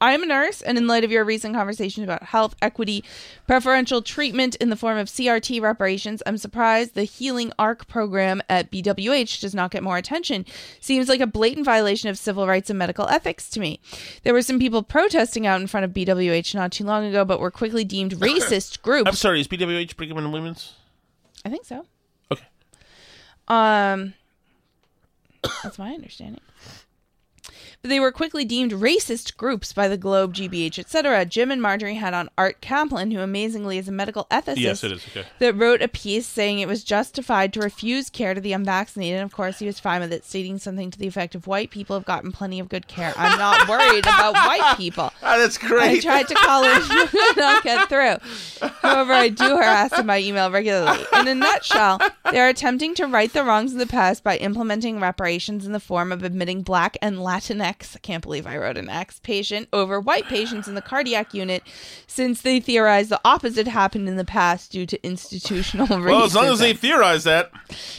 [0.00, 3.04] I am a nurse, and in light of your recent conversation about health equity,
[3.46, 8.70] preferential treatment in the form of CRT reparations, I'm surprised the Healing Arc program at
[8.70, 10.46] BWH does not get more attention.
[10.80, 13.78] Seems like a blatant violation of civil rights and medical ethics to me.
[14.22, 17.38] There were some people protesting out in front of BWH not too long ago, but
[17.38, 19.08] were quickly deemed racist groups.
[19.08, 20.74] I'm sorry, is BWH Brigham and Women's?
[21.44, 21.84] I think so.
[22.32, 22.46] Okay.
[23.48, 24.14] Um,
[25.62, 26.40] that's my understanding.
[27.82, 31.24] But they were quickly deemed racist groups by the Globe, GBH, etc.
[31.24, 34.92] Jim and Margery had on Art Caplan, who amazingly is a medical ethicist, Yes, it
[34.92, 35.26] is, okay.
[35.38, 39.16] that wrote a piece saying it was justified to refuse care to the unvaccinated.
[39.20, 41.70] And of course, he was fine with it, stating something to the effect of "White
[41.70, 43.14] people have gotten plenty of good care.
[43.16, 45.98] I'm not worried about white people." Ah, that's great.
[45.98, 48.16] I tried to call him, could not get through.
[48.80, 51.04] However, I do harass him by email regularly.
[51.14, 52.00] In a nutshell,
[52.32, 55.78] they are attempting to right the wrongs of the past by implementing reparations in the
[55.78, 60.00] form of admitting black and Latinx, I can't believe I wrote an X patient, over
[60.00, 61.62] white patients in the cardiac unit,
[62.06, 66.04] since they theorize the opposite happened in the past due to institutional racism.
[66.04, 67.50] well, as long as they theorize that.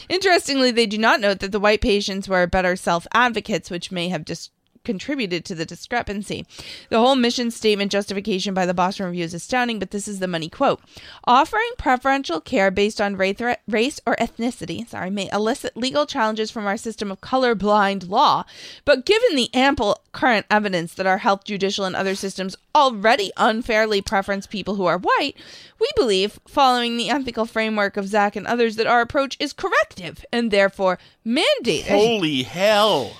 [0.08, 4.08] Interestingly, they do not note that the white patients were better self advocates, which may
[4.08, 4.50] have dis-
[4.84, 6.46] contributed to the discrepancy.
[6.88, 10.28] The whole mission statement justification by the Boston Review is astounding, but this is the
[10.28, 10.80] money quote.
[11.24, 16.76] Offering preferential care based on race or, ethnicity, sorry, may elicit legal challenges from our
[16.76, 18.44] system of colorblind law,
[18.84, 24.02] but given the ample current evidence that our health, judicial, and other systems already unfairly
[24.02, 25.36] preference people who are white,
[25.80, 30.24] we believe, following the ethical framework of Zach and others, that our approach is corrective
[30.32, 31.88] and therefore mandated.
[31.88, 33.16] Holy hell.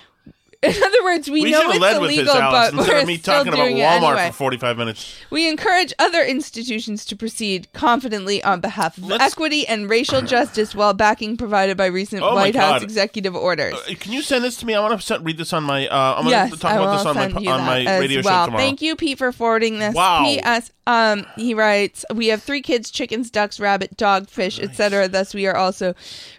[0.63, 3.19] In other words, we, We, know it's led with this, illegal, Alice, but we're me
[3.19, 4.27] still talking about doing it Walmart anyway.
[4.29, 5.17] for 45 minutes.
[5.29, 10.73] We encourage other institutions to proceed confidently on behalf of Let's- equity and racial justice
[10.73, 12.83] while backing provided by recent Oh my White House God.
[12.85, 13.75] executive orders.
[13.75, 14.75] Uh, Can you send this to me?
[14.75, 15.89] I want to read this on my.
[15.89, 17.59] Uh, I'm going yes, to talk I about will this on my send you on
[17.59, 18.43] that my as radio well.
[18.43, 18.63] show tomorrow.
[18.65, 19.95] Thank you, Pete, for forwarding this.
[19.97, 20.23] Wow.
[20.23, 20.71] P.S.
[20.87, 25.09] Um, he writes, "We have three kids: chickens, ducks, rabbit, dog, fish, etc.
[25.09, 25.95] Thus, we are also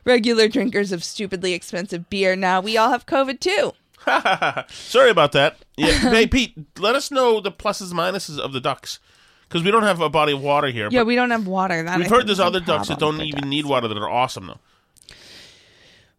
[0.05, 2.37] regular drinkers of stupidly expensive beer.
[2.37, 3.73] Now we all have COVID too."
[4.69, 5.57] Sorry about that.
[5.77, 8.99] Yeah, hey Pete, let us know the pluses and minuses of the ducks
[9.47, 10.89] because we don't have a body of water here.
[10.91, 11.83] Yeah, but we don't have water.
[11.83, 13.47] That we've I heard think there's is a other ducks that don't even ducks.
[13.47, 14.59] need water that are awesome though.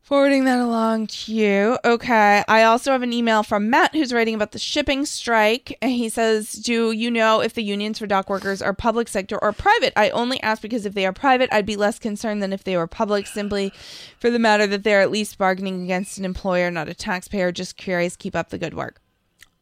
[0.05, 1.78] Forwarding that along to you.
[1.82, 2.44] Okay.
[2.46, 5.78] I also have an email from Matt who's writing about the shipping strike.
[5.80, 9.42] And he says, Do you know if the unions for dock workers are public sector
[9.42, 9.94] or private?
[9.96, 12.76] I only ask because if they are private, I'd be less concerned than if they
[12.76, 13.72] were public, simply
[14.18, 17.50] for the matter that they're at least bargaining against an employer, not a taxpayer.
[17.50, 18.14] Just curious.
[18.14, 19.00] Keep up the good work.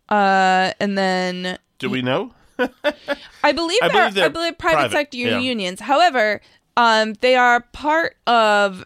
[0.08, 2.34] Uh, and then Do we know?
[2.58, 5.38] I believe I believe I believe private, private, sector yeah.
[5.38, 5.78] unions.
[5.78, 6.40] However,
[6.76, 8.82] um, they are part of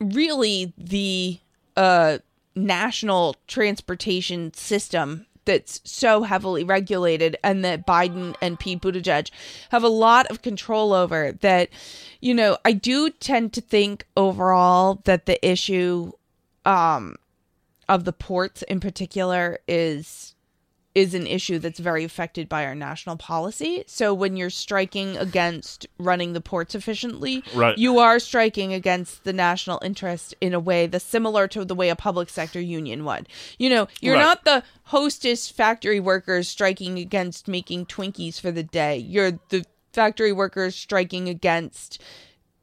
[0.00, 1.38] really the
[1.76, 2.18] uh,
[2.54, 9.30] national transportation system that's so heavily regulated and that Biden and Pete Buttigieg
[9.70, 11.70] have a lot of control over that
[12.20, 16.12] you know I do tend to think overall that the issue
[16.66, 17.16] um
[17.88, 20.34] of the ports in particular is
[20.94, 23.84] is an issue that's very affected by our national policy.
[23.86, 27.76] So when you're striking against running the ports efficiently, Right.
[27.78, 31.88] you are striking against the national interest in a way that's similar to the way
[31.90, 33.28] a public sector union would.
[33.58, 34.22] You know, you're Right.
[34.22, 38.96] not the hostess factory workers striking against making Twinkies for the day.
[38.96, 42.00] You're the factory workers striking against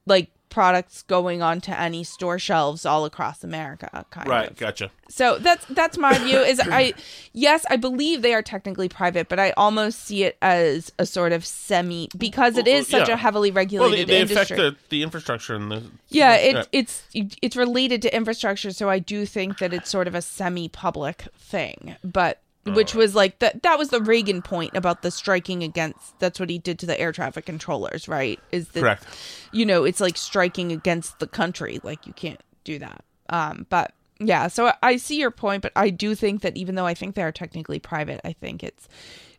[0.05, 4.55] like products going onto any store shelves all across America kind Right, of.
[4.55, 4.89] gotcha.
[5.09, 6.37] So that's that's my view.
[6.39, 6.93] Is I
[7.33, 11.33] yes, I believe they are technically private, but I almost see it as a sort
[11.33, 13.15] of semi because it is such Yeah.
[13.15, 14.55] a heavily Well, they, regulated they industry.
[14.55, 18.99] affect the, the infrastructure and the yeah, it, it's it's related to infrastructure, so I
[18.99, 22.39] do think that it's sort of a semi-public thing, but
[22.73, 26.49] which was like that that was the Reagan point about the striking against that's what
[26.49, 28.39] he did to the air traffic controllers, right?
[28.51, 29.05] Is that Correct.
[29.51, 33.03] you know, it's like striking against the country, like you can't do that.
[33.29, 36.75] Um but yeah, so I- I see your point, but I do think that even
[36.75, 38.87] though I think they are technically private, I think it's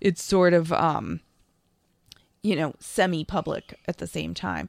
[0.01, 1.21] it's sort of um
[2.43, 4.69] you know, semi-public at the same time.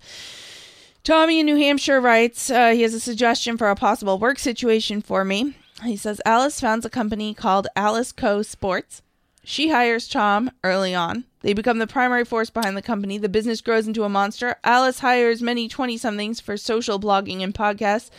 [1.04, 5.00] Tommy in New Hampshire writes, uh, he has a suggestion for a possible work situation
[5.02, 5.56] for me.
[5.84, 8.42] He says, Alice founds a company called Alice Co.
[8.42, 9.02] Sports.
[9.44, 11.24] She hires Tom early on.
[11.40, 13.18] They become the primary force behind the company.
[13.18, 14.58] The business grows into a monster.
[14.66, 18.10] Alice hires many 20 somethings for social blogging and podcasts.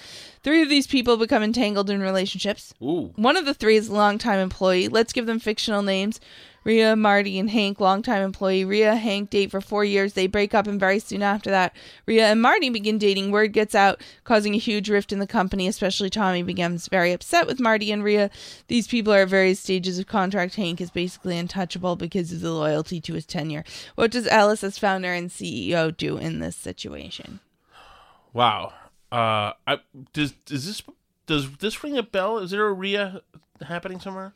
[0.43, 2.73] Three of these people become entangled in relationships.
[2.83, 3.13] Ooh.
[3.17, 4.89] One of the three is a longtime employee.
[4.89, 6.19] Let's give them fictional names.
[6.65, 8.65] Rhea, Marty, and Hank, longtime employee.
[8.65, 10.13] Rhea, Hank date for four years.
[10.13, 11.75] They break up, and very soon after that,
[12.07, 13.31] Rhea and Marty begin dating.
[13.31, 15.67] Word gets out, causing a huge rift in the company.
[15.69, 18.31] Especially Tommy becomes very upset with Marty and Rhea.
[18.69, 20.57] These people are at various stages of contract.
[20.57, 23.65] Hank is basically untouchable because of the loyalty to his tenure.
[23.95, 27.41] What does Alice, as founder and CEO, do in this situation?
[28.33, 28.73] Wow.
[29.11, 29.79] Uh, I
[30.13, 30.83] does does this
[31.27, 32.39] does this ring a bell?
[32.39, 33.23] Is there a RIA
[33.67, 34.35] happening somewhere?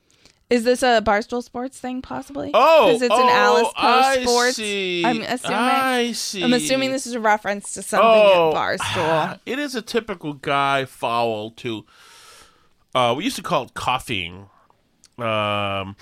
[0.52, 2.50] Is this a Barstool Sports thing, possibly?
[2.52, 4.56] Oh, because it's an oh, Alice Post I Sports.
[4.56, 5.02] see.
[5.02, 5.58] I'm assuming.
[5.58, 6.44] I see.
[6.44, 9.40] I'm assuming this is a reference to something Oh, at Barstool.
[9.46, 11.86] It is a typical guy foul to.
[12.94, 14.50] Uh, we used to call it coughing,
[15.16, 15.96] um,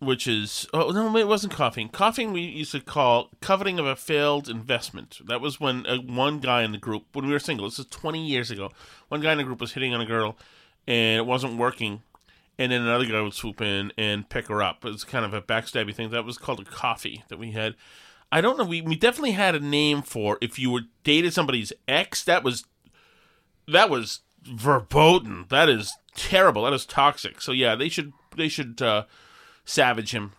[0.00, 1.88] which is oh no, it wasn't coughing.
[1.88, 5.18] Coughing we used to call coveting of a failed investment.
[5.26, 7.86] That was when uh, one guy in the group, when we were single, this is
[7.86, 8.70] twenty years ago.
[9.08, 10.36] One guy in the group was hitting on a girl,
[10.86, 12.02] and it wasn't working.
[12.58, 14.84] And then another guy would swoop in and pick her up.
[14.84, 16.10] It was kind of a backstabby thing.
[16.10, 17.76] That was called a coffee that we had.
[18.32, 18.64] I don't know.
[18.64, 22.24] We we definitely had a name for if you were dated somebody's ex.
[22.24, 22.64] That was
[23.68, 25.46] that was verboten.
[25.48, 26.64] That is terrible.
[26.64, 27.40] That is toxic.
[27.40, 29.04] So yeah, they should they should uh,
[29.64, 30.32] savage him.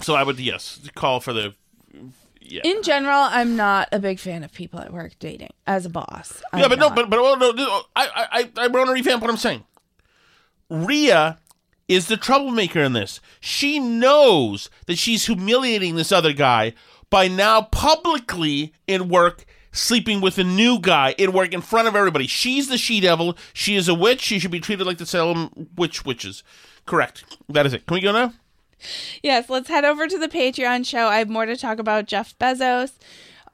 [0.00, 1.54] So I would yes call for the
[2.40, 2.60] yeah.
[2.62, 6.42] In general, I'm not a big fan of people at work dating as a boss.
[6.52, 9.30] yeah, I'm but no, but but well, no, I I I want to revamp what
[9.30, 9.64] I'm saying.
[10.68, 11.38] Rhea
[11.88, 13.20] is the troublemaker in this.
[13.40, 16.74] She knows that she's humiliating this other guy
[17.10, 19.44] by now publicly in work
[19.74, 22.26] sleeping with a new guy in work in front of everybody.
[22.26, 23.36] She's the she devil.
[23.52, 24.20] She is a witch.
[24.20, 26.42] She should be treated like the Salem witch witches.
[26.86, 27.24] Correct.
[27.48, 27.86] That is it.
[27.86, 28.32] Can we go now?
[29.22, 31.06] Yes, let's head over to the Patreon show.
[31.08, 32.92] I have more to talk about Jeff Bezos,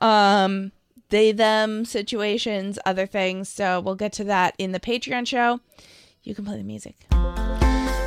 [0.01, 0.73] um,
[1.11, 3.49] they them situations, other things.
[3.49, 5.61] So we'll get to that in the Patreon show.
[6.23, 6.97] You can play the music.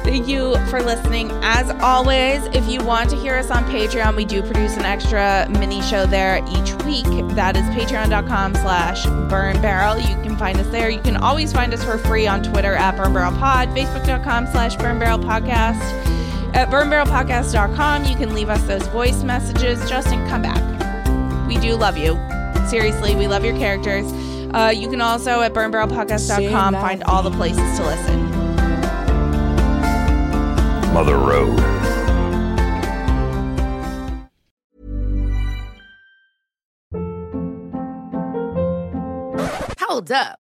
[0.04, 1.32] Thank you for listening.
[1.44, 5.48] As always, if you want to hear us on Patreon, we do produce an extra
[5.50, 7.06] mini show there each week.
[7.36, 9.98] That is patreon.com slash burn barrel.
[9.98, 10.90] You can find us there.
[10.90, 14.76] You can always find us for free on Twitter at burn barrel pod, facebook.com slash
[14.76, 15.80] burn barrel podcast.
[16.54, 19.90] At burnbarrelpodcast.com, you can leave us those voice messages.
[19.90, 21.48] Justin, come back.
[21.48, 22.20] We do love you.
[22.68, 24.12] Seriously, we love your characters.
[24.54, 28.22] Uh, you can also at burnbarrelpodcast.com find all the places to listen.
[30.94, 31.60] Mother Road.
[39.80, 40.43] Hold up.